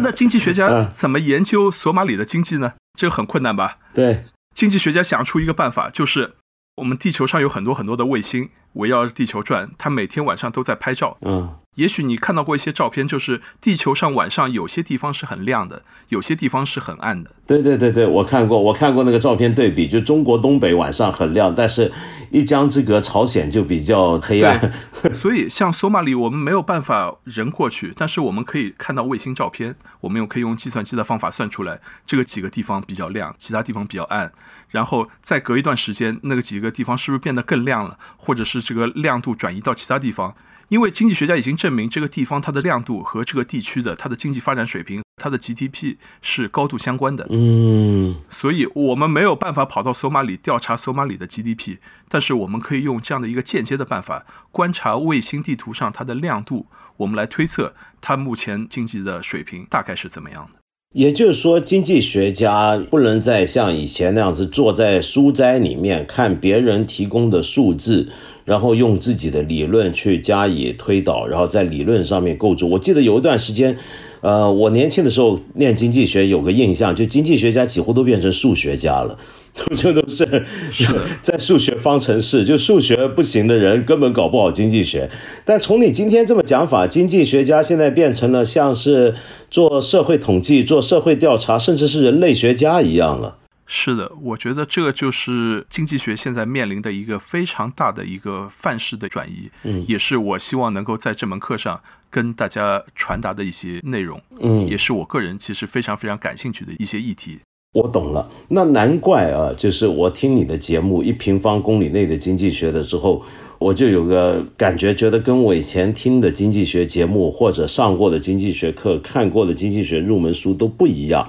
[0.00, 2.72] 那经济学家怎么研究索马里的经济呢？
[2.98, 3.76] 这个很困难吧？
[3.92, 6.36] 对，经济学家想出一个办法，就是。
[6.76, 11.18] 我们地球上有很多很多的卫星围绕着地球转，它每天晚上都在拍照。
[11.22, 17.30] 嗯，也许你看到过一些照片，就是地球上晚上有些地方是很亮的，有些地方是很暗的。
[17.46, 21.90] 对对对对，我看过，我看过那个照片对比，就中国东北晚上很亮，但是
[22.30, 24.72] 一江之隔，朝鲜就比较黑暗。
[25.14, 34.32] 所以像索马里，我们没有办法人过去，但是我们可以看到卫星照片，我们又可以用计算机的方法算出来，这个几个地方比较亮，其他地方比较暗。
[34.70, 40.34] 然后再隔一段时间，那个几个地方是不是变得更亮了，或者是这个亮度转移到其他地方？
[40.70, 47.26] 因为经济学家已经证明，这个地方它的亮度和这个地区的它的经济发展水平、它的 GDP 是高度相关的。
[47.28, 51.78] 嗯，所以我们没有办法跑到索马里调查索马里的 GDP，
[52.08, 60.59] 但是我们可以用这样的一个间接的办法，观察卫星地图上它的亮度，我们来推测它目前经济的水平大概是怎么样的。
[60.92, 68.08] 也就是说，经济学家不能再像以前那样子坐在书斋里面看别人提供的数字，
[68.44, 72.68] 然后用自己的理论去加以推导，然后在理论上面构筑。
[72.68, 73.76] 我记得有一段时间，
[74.20, 79.16] 呃，我年轻的时候念经济学，有个印象，就经济学家几乎都变成数学家了。
[79.76, 80.24] 这都是
[81.22, 85.10] 在数学方程式，就数学不行的人根本搞不好经济学。
[85.44, 89.14] 但从你今天这么讲法，经济学家现在变成了像是
[89.50, 93.36] 做社会统计、做社会调查，甚至是人类学家一样了。
[93.72, 107.38] 是的，我觉得这个就是经济学现在面临的一个非常大的一个范式的转移，嗯，也是我希望能够在这门课上跟大家传达的一些内容，嗯，也是我个人其实非常非常感兴趣的一些议题。
[107.72, 109.54] 我懂了，那难怪啊！
[109.56, 113.22] 就是我听你的节目《一平方公里内的经济学》的时候，
[113.60, 121.28] 我就有个感觉，觉得跟我以前听的经济学节目或者上过的经济学课、看过的经济学入门书都不一样。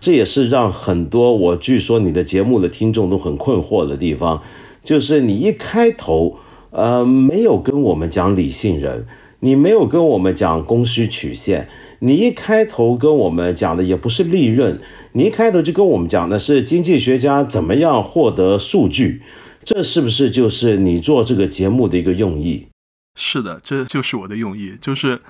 [0.00, 4.40] 这也是让很多我据说你的节目的听众都很困惑的地方，
[4.82, 6.36] 就是你一开头，
[6.70, 9.06] 呃，没有跟我们讲理性人。
[9.44, 11.66] 你没有跟我们讲供需曲线，
[12.04, 14.80] 你一开头跟我们讲的也不是利润，
[15.12, 19.22] 你一开头就跟我们讲的是经济学家怎么样获得数据，
[19.62, 22.66] 这是不是就是你做这个节目的一个用意？
[23.14, 25.22] 是的，这就是我的用意，就是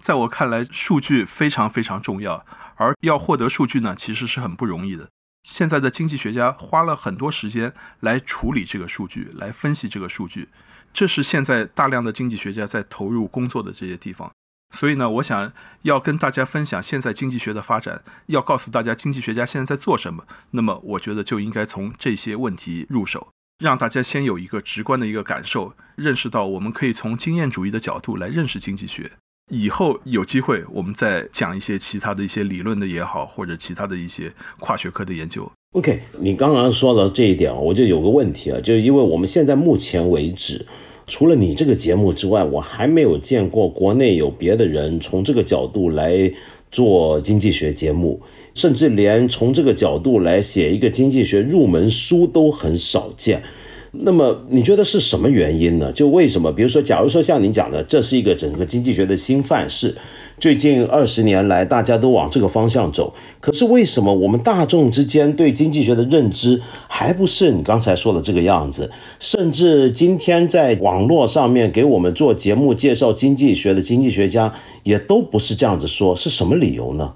[0.00, 5.08] 在我看来，数据非常非常重要，而要获得数据呢，其实是很不容易的。
[5.42, 10.48] 现在的经济学家花了很多时间来处理这个数据，来分析这个数据。
[10.94, 14.30] 这是现在大量的经济学家在投入工作的这些地方，
[14.72, 15.52] 所以呢，我想
[15.82, 20.24] 要跟大家分享现在经济学的发展，要告诉大家经济学家现在在做什么。
[20.52, 23.28] 那么，我觉得就应该从这些问题入手，
[23.58, 29.10] 让大家先有一个直观的一个感受，认识到我们可以从经验主义的角度来认识经济学。
[29.50, 35.50] 以后有机会，我们再讲一些其他的一些理论的也好，或者其他的一些跨学科的研究。
[35.72, 40.64] OK，你刚刚说到这一点，我就有个问题啊，就是因为我们现在目前为止，
[41.10, 46.32] 除了你这个节目之外，我还没有见过国内有别的人从这个角度来
[46.70, 48.20] 做经济学节目，
[48.54, 53.42] 甚至连从这个角度来写一个经济学入门书都很少见。
[53.90, 55.90] 那么你觉得是什么原因呢？
[55.92, 56.52] 就为什么？
[56.52, 59.92] 比如说，假如说像您讲的，这是一个整个经济学的新范式，
[60.40, 63.14] 最近二十年来大家都往这个方向走。
[63.40, 68.90] 可是为什么我们大众之间对经济学的认知还不是你刚才说的这个样子？
[69.20, 77.14] 甚至今天在网络上面给我们做节目介绍经济学的经济学家也都不是这样子说，是什么理由呢？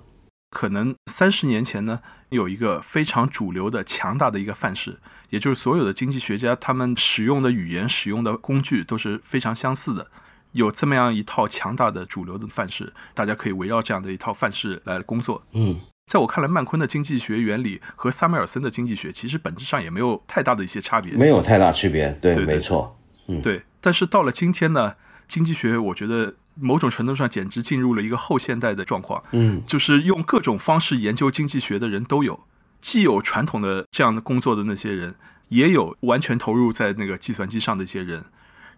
[0.50, 4.98] 可能三十年前呢，有一个非常主流的强大的一个范式。
[5.30, 10.06] 也就是所有的经济学家，他们使用的语言、使用的工具都是非常相似的，
[10.54, 15.42] 有这么样一套强大的主流的范式，大家可以围绕这样的一套范式来工作。
[15.52, 22.10] 嗯，在我看来，曼昆的经济学原理和萨缪尔森的经济学其实本质上也没有太大的一些差别，没有太大区别。
[22.20, 22.96] 对，没错。
[23.26, 23.62] 嗯，对。
[23.80, 24.94] 但是到了今天呢，
[25.26, 29.22] 经济学我觉得某种程度上简直进入了一个后现代的状况。
[29.32, 32.40] 嗯，就是用各种方式研究经济学的人都有。
[32.80, 35.14] 既有传统的这样的工作的那些人，
[35.48, 38.22] 也有完全投入在那个计算机上的一些人，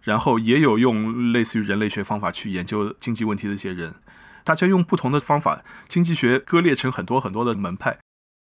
[0.03, 3.93] 然后也有用类似于人类学方法去研究经济问题的一些人。
[4.43, 7.97] 大家用不同的方法，经济学割裂成很多很多的门派。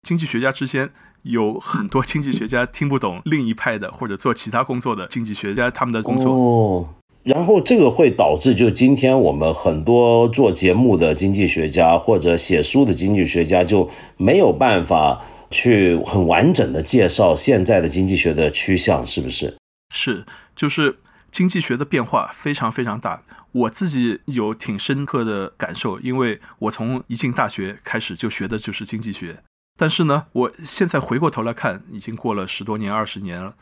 [0.07, 0.91] 经济学家之间
[1.23, 6.33] 有很多经济学家听不懂另一派的或者做其他工作的经济学家他们的工作。
[6.33, 6.89] 哦，
[7.25, 15.23] 然后这个会导致就今天我们很多做节目的经济学家或者写书的经济学家就没有办法。
[15.49, 19.57] 去很完整的介绍现在的经济学的趋向，是不是？
[19.95, 20.99] 是，就是
[21.31, 23.23] 经济学的变化非常非常大。
[23.53, 29.43] 我自己有挺深刻的感受，因为我从一进大学开始就学的就是经济学。
[29.79, 33.55] 但是呢，我现在回过头来看，已经过了十多年、二十年了。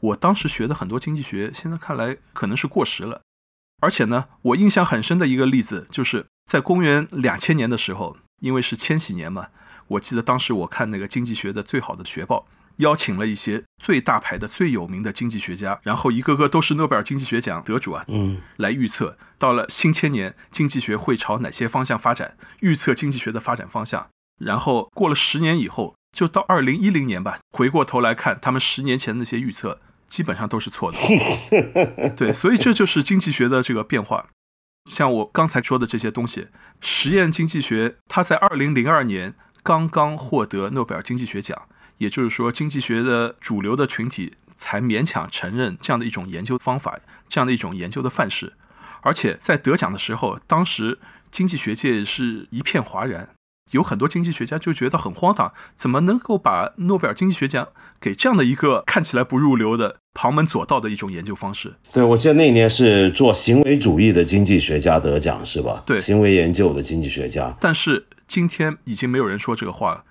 [0.00, 3.20] 我当时学的很多经济学，现在看来可能是过时了。
[3.80, 9.48] 而且呢，我印象很深的一个例子，就是在公元两千年的时候，因为是千禧年嘛。
[9.88, 24.08] 我记得当时我看那个经济学的最好的学报，邀请了一些最大牌的、最有名的经济学家，然后一个个都是诺贝尔经济学奖得主啊，嗯，来预测到了新千年经济学会朝哪些方向发展，预测经济学的发展方向。
[24.42, 30.98] 然后过了十年以后，就到二零一零年吧，回过头来看，他们十年前那些预测基本上都是错的。
[32.16, 34.28] 对，所以这就是经济学的这个变化。
[34.90, 36.48] 像我刚才说的这些东西，
[36.80, 39.34] 实验经济学，它在二零零二年。
[39.62, 41.68] 刚刚获得诺贝尔经济学奖，
[42.00, 48.54] 也就是说，经济学的主流的群体才勉强承认这样的一种研究方法，这样的一种研究的范式。
[49.02, 50.98] 而且在得奖的时候，当时
[51.30, 53.28] 经济学界是一片哗然，
[53.72, 57.68] 有很多经济学家就觉得很荒唐，怎么能够把诺贝尔经济学奖
[58.00, 61.74] 给这样的一个看起来不入流的旁门左道的一种研究方式？
[61.92, 65.82] 对，我记得那一年是做行为主义的经济学家得奖，是吧？
[65.84, 68.06] 对，行为研究的经济学家，但是。
[68.30, 70.04] 今天已经没有人说这个话了。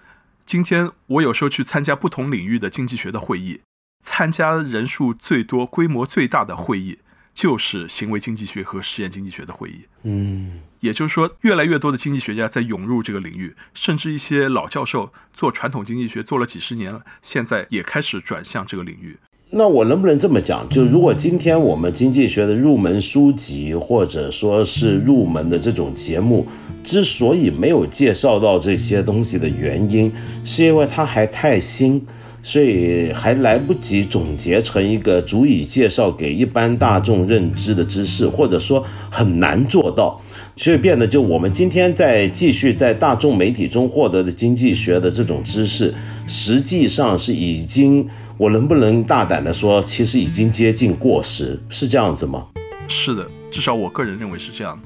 [0.50, 3.62] 今天我有时候去参加不同领域的经济学的会议，
[4.04, 6.98] 参加人数最多、规模最大的会议
[7.36, 9.86] 就是行为经济学和实验经济学的会议。
[10.02, 19.20] 嗯，也就是说，越来越多的经济学家在涌入这个领域，甚至一些老教授做传统经济学做了几十年了，现在也开始转向这个领域。
[19.52, 20.68] 那我能不能这么讲？
[20.70, 26.46] 就如果今天我们经济学的入门书籍，或者说是入门的这种节目，
[26.84, 30.12] 之所以没有介绍到这些东西的原因，
[30.46, 32.00] 是因为它还太新，
[32.44, 40.22] 所以还来不及总结成一个足以介绍给一般大众认知的知识，或者说很难做到，
[40.56, 45.92] 所以变得就我们今天在继续在大众媒体中获得的经济学的这种知识，
[46.28, 48.08] 实际上是已经。
[48.40, 52.48] 我能不能大胆的说，其实已经接近过时，是这样子吗？
[52.88, 54.80] 是的，至少我个人认为是这样。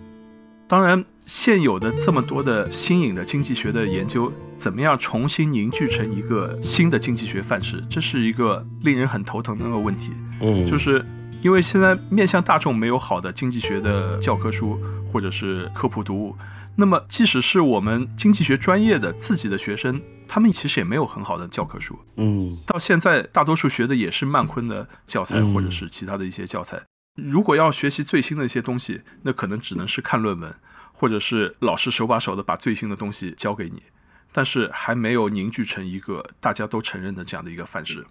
[0.68, 10.14] 当然，现有的这么多的新颖的经济学的研究，怎么样重新凝聚成一个新的经济学范式，这是一个令人很头疼的那个问题。
[10.41, 11.06] 嗯，就是
[11.43, 14.80] 因为现在面向大众没有好的经济学的教科书
[15.12, 16.36] 或者是科普读物，
[16.76, 21.97] 那么即使是我们经济学专业的自己的学生，他们其实也没有很好的教科书。
[22.17, 26.82] 嗯到现在，大多数学的也是曼昆的教材嗯或者是其他的一些教材。
[27.15, 30.51] 如果要学习最新的一些东西，那可能只能是看论文，
[30.91, 33.84] 或者是老师手把手的把最新的东西教给你，
[34.32, 38.03] 但是还没有凝聚成一个大家都承认的这样的一个范式。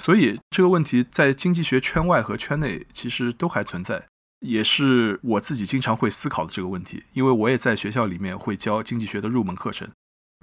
[0.00, 4.06] 所以这个问题在经济学圈外和圈内其实都还存在，
[4.40, 7.04] 也是我自己经常会思考的这个问题。
[7.14, 9.88] 因为我也在学校里面会教经济学的入门课程，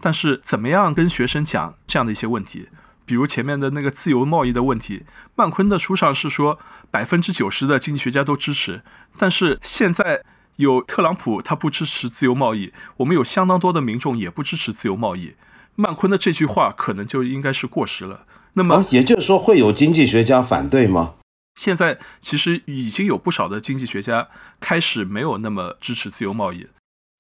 [0.02, 2.70] 但是怎么样跟学生讲这样的一些问题，
[3.06, 5.04] 比如前面的那个自由贸易的问题，
[5.36, 8.82] 曼昆的书上是说百分之九十的经济学家都支持，
[9.18, 10.24] 但是现在
[10.58, 15.34] 有特朗普他不支持自由贸易，我们有相当多的民众也不支持自由贸易，
[15.76, 18.26] 曼昆的这句话可能就应该是过时了。
[18.54, 21.14] 那么，也就是说会有经济学家反对吗？
[21.58, 24.30] 现在其实已经有不少的经济学家
[24.60, 26.68] 开始没有那么支持自由贸易，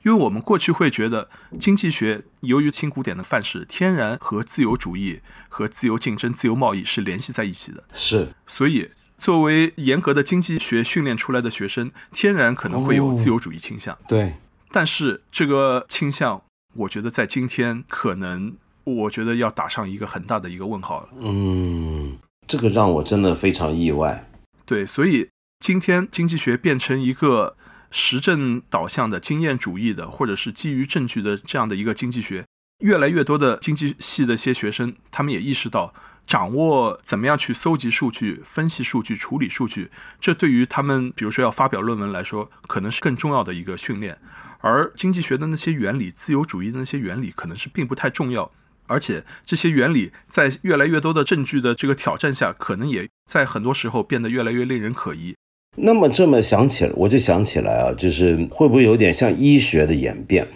[0.03, 1.27] 因为我们过去会觉得
[1.59, 13.97] 经济学由于新古典的范式，天然和自由主义、和自由竞争、自由贸易是联系在一起的，是，所以作为严格的经济学训练出来的学生，天然可能会有自由主义倾向。
[14.07, 14.35] 对，
[14.71, 16.39] 但是这个倾向，
[16.75, 21.09] 我觉得在今天可能，我觉得要打上一个很大的一个问号了。
[21.21, 22.15] 嗯，
[22.47, 24.23] 这个让我真的非常意外。
[24.68, 25.30] 对，所以
[25.61, 27.55] 今天经济学变成一个
[27.89, 32.45] 实证导向的经验主义的，或者是基于证据的这样的一个经济学，
[32.84, 35.93] 越来越多的经济系的一些学生，他们也意识到，
[36.28, 39.89] 掌握怎么样去搜集数据、分析数据、处理数据，
[40.20, 44.20] 这对于他们，比如说要发表论文来说，可能是更重要的一个训练。
[44.59, 48.51] 而经济学的那些原理，自由主义的那些原理，可能是并不太重要。
[48.88, 55.35] 而且这些原理在越来越多的证据的这个挑战下，可能也在很多时候变得越来越令人可疑。
[55.79, 60.47] 那么这么想起来，我就想起来啊，就是会不会有点像医学的演变？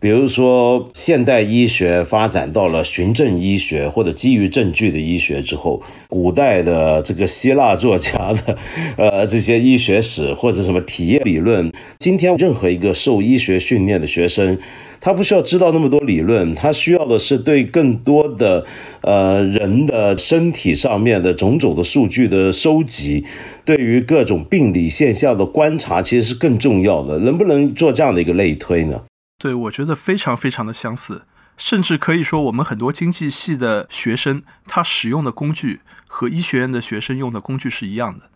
[0.00, 8.56] 比如说，现代医学发展到了循证医学或者基于证据的医学之后，古代的这个希腊作家的
[8.96, 14.56] 呃这些医学史或者什么体验理论，今天任何一个受医学训练的学生，
[15.00, 18.64] 他不需要知道那么多理论，他需要的是对更多的
[19.00, 23.24] 呃人的身体上面的种种的数据的收集，
[23.64, 27.18] 对于各种病理现象的观察，其实是更重要的。
[27.18, 29.02] 能不能做这样的一个类推呢？
[29.40, 31.22] 对，我觉得非常非常的相似，
[31.56, 38.28] 甚至可以说，我们很多经济系的学生，他使用的工具和医学院的学生用的工具是一样的，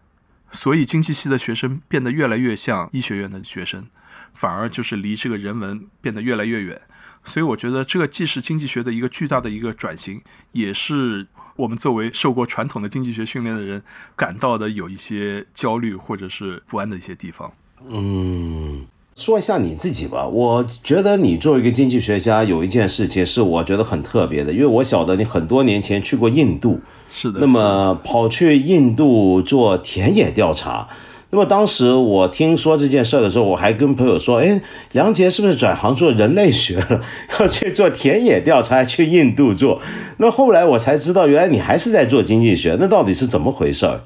[0.52, 3.88] 所以经济系的学生变得越来越像医学院的学生，
[4.32, 6.80] 反而就是离这个人文变得越来越远。
[7.24, 10.22] 所以我觉得这个既是经济学的一个巨大的一个转型，
[10.52, 11.26] 也是
[11.56, 13.82] 我们作为受过传统的经济学训练的人
[14.14, 17.52] 感到的有一些焦虑或者是不安的一些地方。
[17.88, 18.86] 嗯，
[19.16, 20.26] 说一下你自己吧。
[20.26, 30.88] 我觉得你作为一个经济学家，有一件事情是我觉得很特别的，因为我晓得你很多年前去过印度，是的，那么跑去印度做田野调查。
[31.34, 34.60] 那么当时我听说这件事的时候，我还跟朋友说：“哎，
[34.92, 37.00] 梁杰是不是转行做人类学了？
[37.40, 39.80] 要去做田野调查，去印度做？”
[40.18, 42.76] 那后来我才知道，原来你还是在做经济学。
[42.78, 44.02] 那到底是怎么回事儿？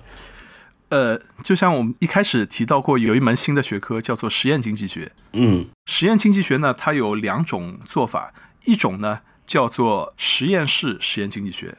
[0.89, 5.11] 呃，就像我们一开始提到过，有一门新的学科叫做实验经济学。
[5.33, 8.33] 嗯实验经济学呢，它有两种做法，
[8.65, 11.77] 一种呢叫做实验室实验经济学，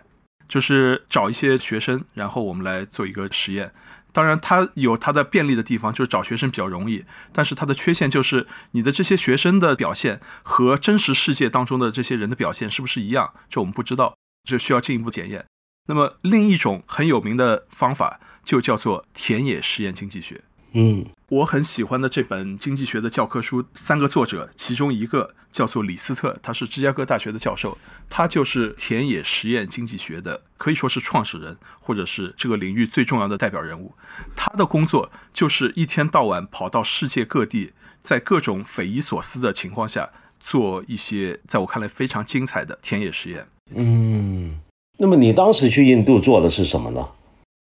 [0.47, 3.72] 就是找一些学生，然后我们来做一个实验。
[4.12, 15.45] 当然，它有它的便利的地方，就是找学生比较容易，但是它的缺陷就是你的这些学生的表现和真实世界当中的这些人的表现是不是一样，这我们不知道，这需要进一步检验。
[15.88, 20.41] 那么另一种很有名的方法就叫做田野实验经济学。
[20.72, 27.78] 嗯我很喜欢的这本经济学的教科书，三个作者，其中一个叫做李斯特，他是芝加哥大学的教授，
[28.10, 33.91] 他就是田野实验经济学的，可以说是创始人，或者是这个领域最重要的代表人物。
[34.38, 43.45] 他的工作就是一天到晚跑到世界各地，在各种匪夷所思的情况下，做一些在我看来非常精彩的田野实验。
[43.76, 44.58] 嗯。
[44.98, 47.06] 那么你当时去印度做的是什么呢？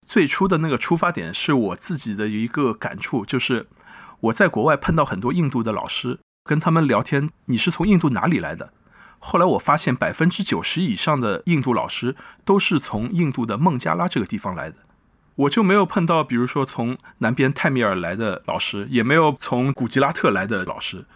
[0.06, 3.66] 最初的那个出发点是我自己的一个感触，就是
[4.20, 8.72] 我在国外碰到很多印度的老师，跟他们聊天，你是从印度哪里来的？
[9.18, 14.76] 后来我发现百分之九十以上的印度老师都是从印度的孟加拉这个地方来的，
[15.36, 21.06] 我就没有碰到，比如说从南边泰米尔来的老师，也没有从古吉拉特来的老师，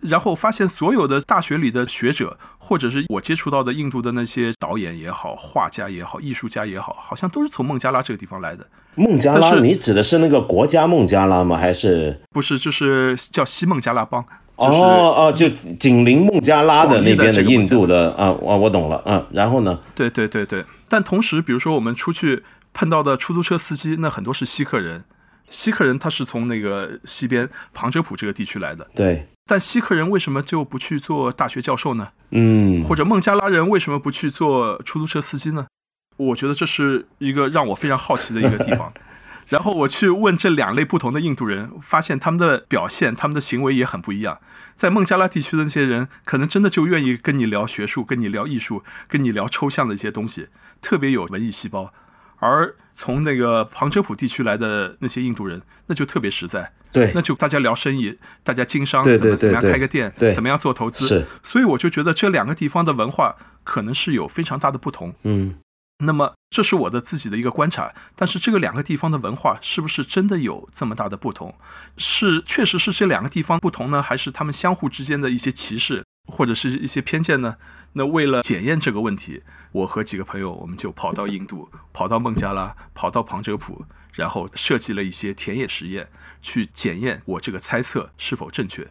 [0.00, 8.66] 然后发现所有的大学里的学者，或者是我接触到的印度的那些导演也好、画家也好、艺术家也好，好像都是从孟加拉这个地方来的。
[8.94, 11.56] 孟加拉，你指的是那个国家孟加拉吗？
[11.56, 12.20] 还是？
[12.30, 14.24] 不是，就是叫西孟加拉邦。
[14.58, 19.78] 就是、哦哦，就紧邻孟加拉的那边的印度的啊，我我懂了，嗯，然后呢？
[19.94, 22.42] 对对对对，但同时，比如说我们出去
[22.72, 25.04] 碰到的出租车司机，那很多是锡克人。
[25.50, 32.08] 锡克人他是从那个西边旁遮普这个地区来的，对，但锡克人为什么就不去做大学教授呢？
[32.30, 35.68] 嗯，或者孟加拉人为什么不去做出租车司机呢？
[36.16, 38.92] 我觉得这是一个让我非常好奇的一个地方。
[39.48, 44.40] 然后我去问这两类不同的印度人，发现他们的表现、他们的行为也很不一样。
[44.74, 50.48] 在孟加拉地区的那些人，可能真的就愿意跟你聊学术、跟你聊艺术、跟你聊抽象的一些东西，
[50.80, 51.94] 特别有文艺细胞。
[52.40, 65.14] 而从那个旁遮普地区来的那些印度人，那就特别实在，对那就大家聊生意，大家经商，对怎么怎么样开个店，对怎么样做投资，是，所以我就觉得这两个地方的文化可能是有非常大的不同。
[65.22, 65.54] 嗯
[65.98, 71.54] 那么这是我的自己的一个观察，但是这个两个地方的文化是不是真的有这么大的不同？
[71.96, 77.56] 是确实是这两个地方不同呢，还是他们相互之间的一些歧视或者是一些偏见呢？
[77.98, 79.40] 那为了检验这个问题，
[79.72, 86.06] 我和几个朋友我们就跑到印度，跑到孟加拉，跑到旁遮普，然后设计了一些田野实验，
[86.42, 88.86] 去检验我这个猜测是否正确。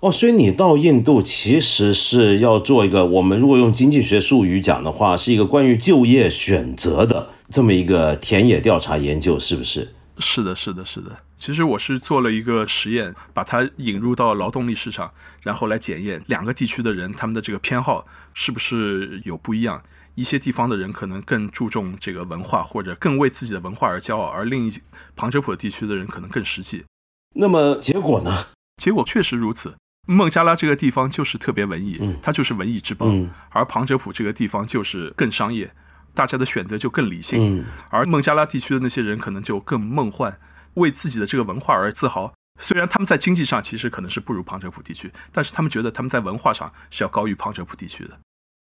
[0.00, 9.92] 哦，所以你到印度其实是要做一个，我们如果用经济学术语讲的话，是一个关于就业选择的这么一个田野调查研究，是不是？
[10.20, 11.18] 是的，是的，是的。
[11.38, 15.10] 其实我是做了一个实验，把它引入到劳动力市场，
[15.42, 19.82] 然后来检验两个地区的人他们的这个偏好是不是有不一样。
[20.16, 24.82] 一些地方的人可能更注重这个文化，或者更为自己的文化而骄傲，而另一
[25.16, 26.84] 旁遮普地区的人可能更实际。
[27.34, 28.46] 那么结果呢？
[28.76, 29.74] 结果确实如此。
[30.06, 35.72] 孟加拉这个地方就是特别文艺，嗯它就是文艺之邦，嗯而旁遮普这个地方就是更商业，
[36.14, 37.58] 大家的选择就更理性。
[37.58, 40.38] 嗯而孟加拉地区的那些人可能就更梦幻，
[40.74, 42.32] 为自己的这个文化而自豪。
[42.60, 48.10] 虽然他们在经济上其实可能是不如旁遮普地区，但是他们觉得他们在文化上是要高于旁遮普地区的。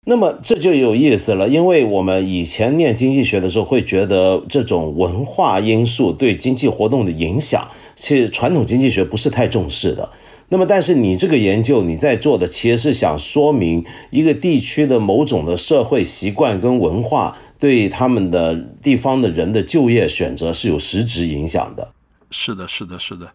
[0.06, 7.66] 那么这就有意思了，因为我们以前念经济学的时候，会觉得这种文化因素对经济活动的影响，
[7.96, 10.10] 其实传统经济学不是太重视的。
[10.48, 21.92] 那么，但是你这个研究你在做的，其实是想说明一个地区的某种的社会习惯跟文化对他们的地方的人的就业选择是有实质影响的。
[22.30, 23.32] 是的，是的，是的。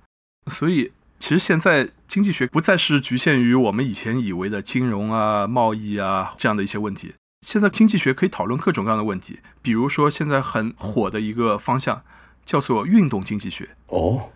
[0.52, 7.14] 所以其实现在经济学不再是局限于我们以前以为的金融啊、贸易啊这样的一些问题。
[7.46, 12.02] 现在经济学可以讨论各种各样的问题，比如说现在很火的一个方向
[12.46, 13.70] 叫做运动经济学。
[13.88, 14.30] 哦，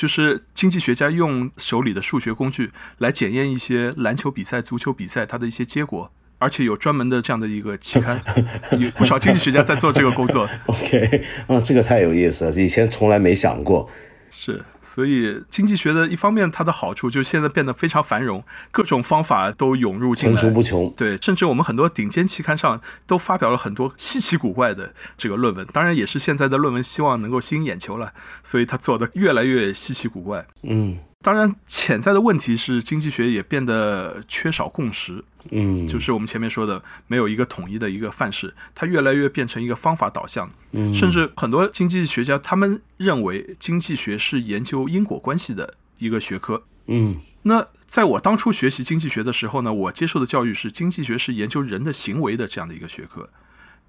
[0.00, 8.18] 就是经济学家用手里的数学工具来检验一些篮球比赛、足球比赛它的一些结果，而且有专门的这样的一个期刊，
[8.80, 10.48] 有不少经济学家在做这个工作。
[10.64, 13.90] OK，啊，这个太有意思了，以前从来没想过。
[14.30, 20.92] 是，所以经济学的一方面，它的好处就是现在变得非常繁荣，各种方法都涌入进层来，出不穷。
[20.96, 28.12] 对，甚至我们很多顶尖期刊上都发表了很多稀奇古怪的这个论文，当然也是现在的论文希望能够吸引眼球了，
[28.44, 30.46] 所以它做的越来越稀奇古怪。
[30.62, 40.94] 嗯当然，潜在的问题是经济学也变得缺少共识，嗯，就是我们前面说的没有一个统一的一个范式，它越来越变成一个方法导向，嗯。
[40.94, 46.62] 甚至很多经济学家他们认为经济学是研究因果关系的一个学科。
[46.86, 47.18] 嗯。
[47.42, 53.28] 那在我当初学习经济学的时候呢，我接受的教育是经济学是研究人的行为的这样的一个学科。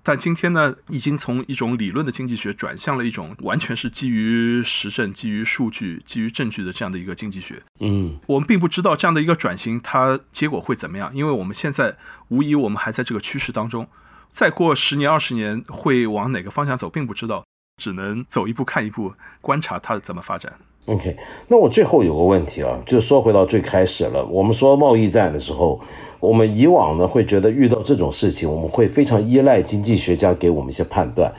[0.04, 7.62] 但今天呢，已经从一种理论的经济学转向了一种完全是基于实证、基于数据、基于证据的这样的一个经济学。
[7.80, 11.96] 嗯我们并不知道这样的一个转型它结果会怎么样，因为我们现在
[12.30, 13.88] 无疑我们还在这个趋势当中，
[14.32, 17.46] 再过十年二十年会往哪个方向走并不知道，
[17.78, 20.54] 只能走一步看一步，观察它怎么发展。
[20.88, 21.16] OK，
[21.48, 24.26] 那我最后有个问题啊，就说回到最开始了。
[24.26, 25.80] 我们说贸易战的时候，
[26.20, 31.32] 我们以往呢会觉得遇到这种事情，我们会非常依赖经济学家给我们一些判断。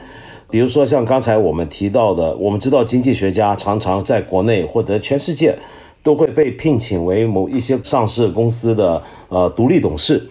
[0.49, 5.57] 比如说像刚才我们提到的，我们知道经济学家常常在国内或者全世界
[6.01, 10.29] 都会被聘请为某一些上市公司的呃独立董事，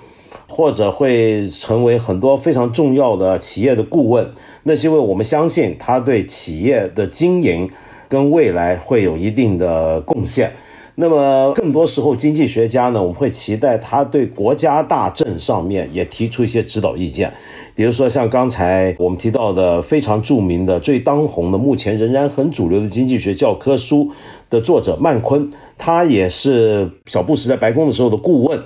[0.49, 4.33] 或者会成为很多非常重要的企业的顾问。
[4.63, 7.69] 那是因为我们相信他对企业的经营
[8.13, 10.53] 跟未来会有一定的贡献。
[10.97, 17.33] 那么更多时候，经济学家呢，我们会期待他对国家大政上面也提出一些指导意见。
[17.75, 24.11] 比如说像刚才我们提到的非常著名的、最当红的、目前仍然很主流的经济学教科书
[24.51, 28.63] 的作者曼昆，他也是小布什在白宫的时候的顾问。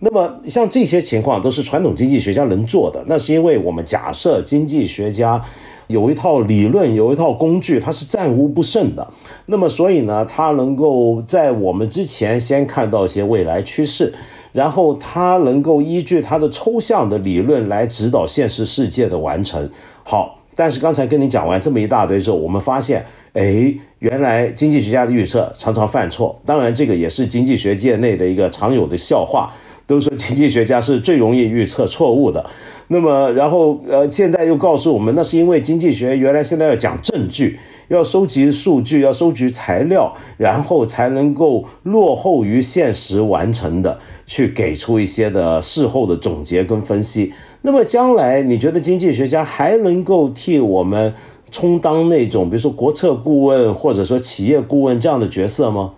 [0.00, 5.40] 那么像这些情况都是传统经济学家能做的，那是因为我们假设经济学家。
[5.88, 9.06] 有一套理论，有一套工具，它是战无不胜的。
[9.46, 14.12] 那么，所以呢，它能够在我们之前先看到一些未来趋势，
[14.52, 19.68] 然后它能够依据它的抽象的理论来指导现实世界的完成。
[20.04, 26.38] 好，但是刚才跟你讲完这么一大堆之后，我们发现，哎，原来经济学家的预测常常犯错。
[26.44, 29.50] 当然，这个也是经济学界内的一个常有的笑话，
[29.88, 32.44] 都说经济学家是最容易预测错误的。
[32.88, 37.58] 那么，然后呃，现在又告诉我们，那是因为经济学原来现在要讲证据，
[37.88, 47.32] 要收集数据，要收集材料，然后才能够落后于现实完成的去给出一些的事后的总结跟分析。
[47.62, 51.12] 那么将来你觉得经济学家还能够替我们
[51.50, 55.94] 充当那种比如说国策顾问或者说企业顾问这样的角色吗？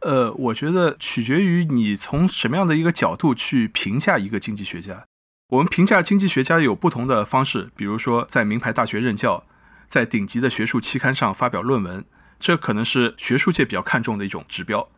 [0.00, 5.04] 呃，我觉得取决于你从什么样的一个角度去评价一个经济学家。
[5.48, 9.44] 我们评价经济学家有不同的方式，比如说在名牌大学任教，
[9.86, 12.04] 在顶级的学术期刊上发表论文，
[12.38, 14.88] 这可能是学术界比较看重的一种指标。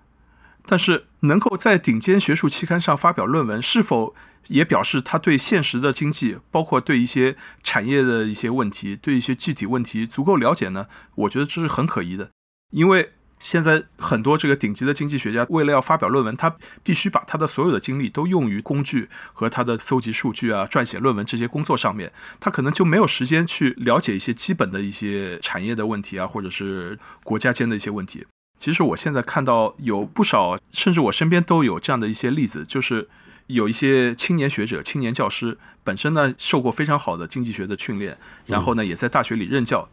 [0.67, 4.15] 但是，能够在顶尖学术期刊上发表论文，是否
[4.47, 10.87] 也表示他对现实的经济，包括对一些产业的一些问题，对一些具体问题足够了解呢？
[11.17, 12.31] 我觉得这是很可疑的，
[12.71, 13.15] 因为。
[13.43, 28.25] 现在很多这个顶级的经济学家，为了要发表论文，他必须把他的所有的精力都用于工具和他的搜集数据啊、撰写论文这些工作上面，他可能就没有时间去了解一些基本的一些产业的问题啊，或者是国家间的一些问题。
[28.61, 33.09] 其实我现在看到有不少，甚至我身边都有这样的一些例子，就是
[33.49, 38.17] 有一些青年学者、青年教师，本身呢受过非常好的经济学的训练，
[38.47, 39.89] 然后呢也在大学里任教，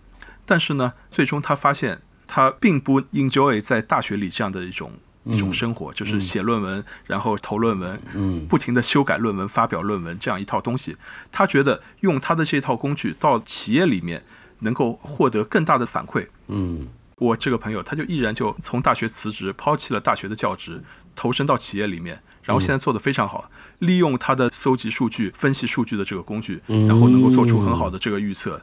[0.45, 2.01] 但是呢最终他发现。
[2.31, 4.93] 他并不 enjoy 在大学里这样的一种
[5.25, 10.95] 一种生活，就是写论文，然后投论文，嗯，不停的修改论文、发表论文这样一套东西。
[11.31, 14.23] 他觉得用他的这套工具到企业里面
[14.59, 16.27] 能够获得更大的反馈。
[16.47, 20.81] 嗯，我这个朋友他就毅然就从大学辞职，抛弃了大学的教职，
[21.15, 23.49] 投身到企业里面，然后现在做的非常好，
[23.79, 28.55] 利用他的搜集数据、分析数据的这个工具，然后能够做出很好的这个预测。
[28.55, 28.61] 嗯，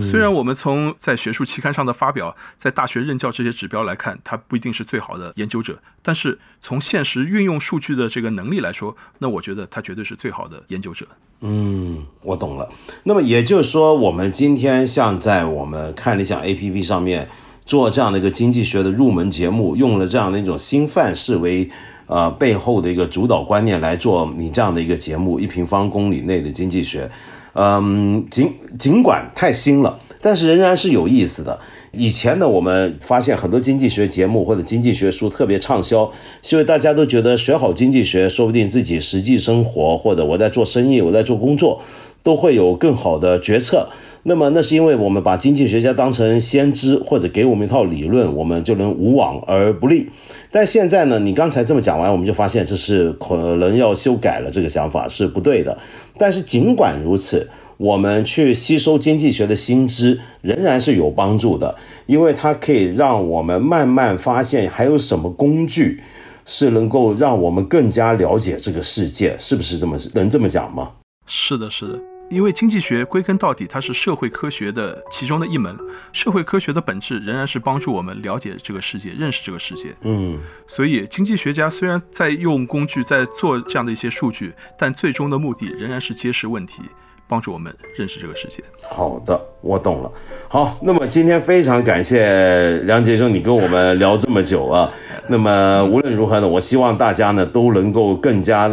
[0.00, 11.06] 虽然我们从在学术期刊上的发表，在大学任教这些指标来看，他不一定是最好的研究者，但是从现实运用数据的这个能力来说，那我觉得他绝对是最好的研究者。
[11.40, 12.68] 嗯，我懂了。
[13.02, 17.28] 那么也就是说，我们今天像在我们看理想 APP 上面
[17.64, 21.68] 做这样的一个经济学的入门节目，用了这样的一种新范式为
[22.06, 27.10] 呃背后的一个主导观念来做你这样的一个节目，一平方公里内的经济学。
[27.54, 31.58] 嗯，尽尽管太新了，但是仍然是有意思的。
[31.92, 36.10] 以前呢，我们发现很多经济学节目或者经济学书特别畅销，
[36.42, 41.80] 是因为大家都觉得学好经济学，说不定自己实际生活或者我在做生意，我在做工作，
[42.22, 43.88] 都会有更好的决策。
[44.24, 50.10] 那么，那是因为我们把经济学家当成先知，或者给我们一套理论，我们就能无往而不利。
[50.50, 55.78] 但现在呢，你刚才这么讲完，我们就发现这是可能要修改了，这个想法是不对的。
[56.18, 66.02] 但是尽管如此，我们去吸收经济学的新知仍然是有帮助的，因为它可以让我们慢慢发现还有什么工具
[66.44, 70.90] 是能够让我们更加了解这个世界，是不是这么能这么讲吗？
[71.26, 72.17] 是的，是的。
[72.30, 75.74] 因为经济学归根到底，它是社会科学的其中的一门。
[76.12, 79.94] 社会科学的本质仍然是帮助我们了解这个世界、认识这个世界。
[80.02, 86.82] 嗯，所以经济学家虽然在用工具在做这样的一些数据，但最终的目的仍然是揭示问题，
[87.26, 88.62] 帮助我们认识这个世界。
[88.90, 90.12] 好的，我懂了。
[90.48, 94.92] 好，那么今天非常感谢梁杰兄，你跟我们聊这么久啊。
[95.28, 98.70] 那么无论如何呢，我希望大家呢都能够更加。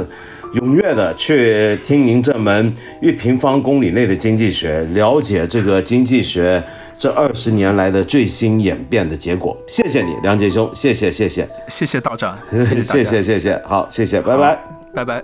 [0.56, 6.64] 踊跃的去听您这门一平方公里内的经济学，了解这个经济学
[6.98, 9.56] 这二十年来的最新演变的结果。
[9.68, 14.60] 谢谢你，梁杰兄，谢谢谢谢谢谢道长，谢谢 谢谢，好，谢谢，拜拜，
[14.94, 15.24] 拜拜，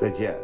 [0.00, 0.43] 再见。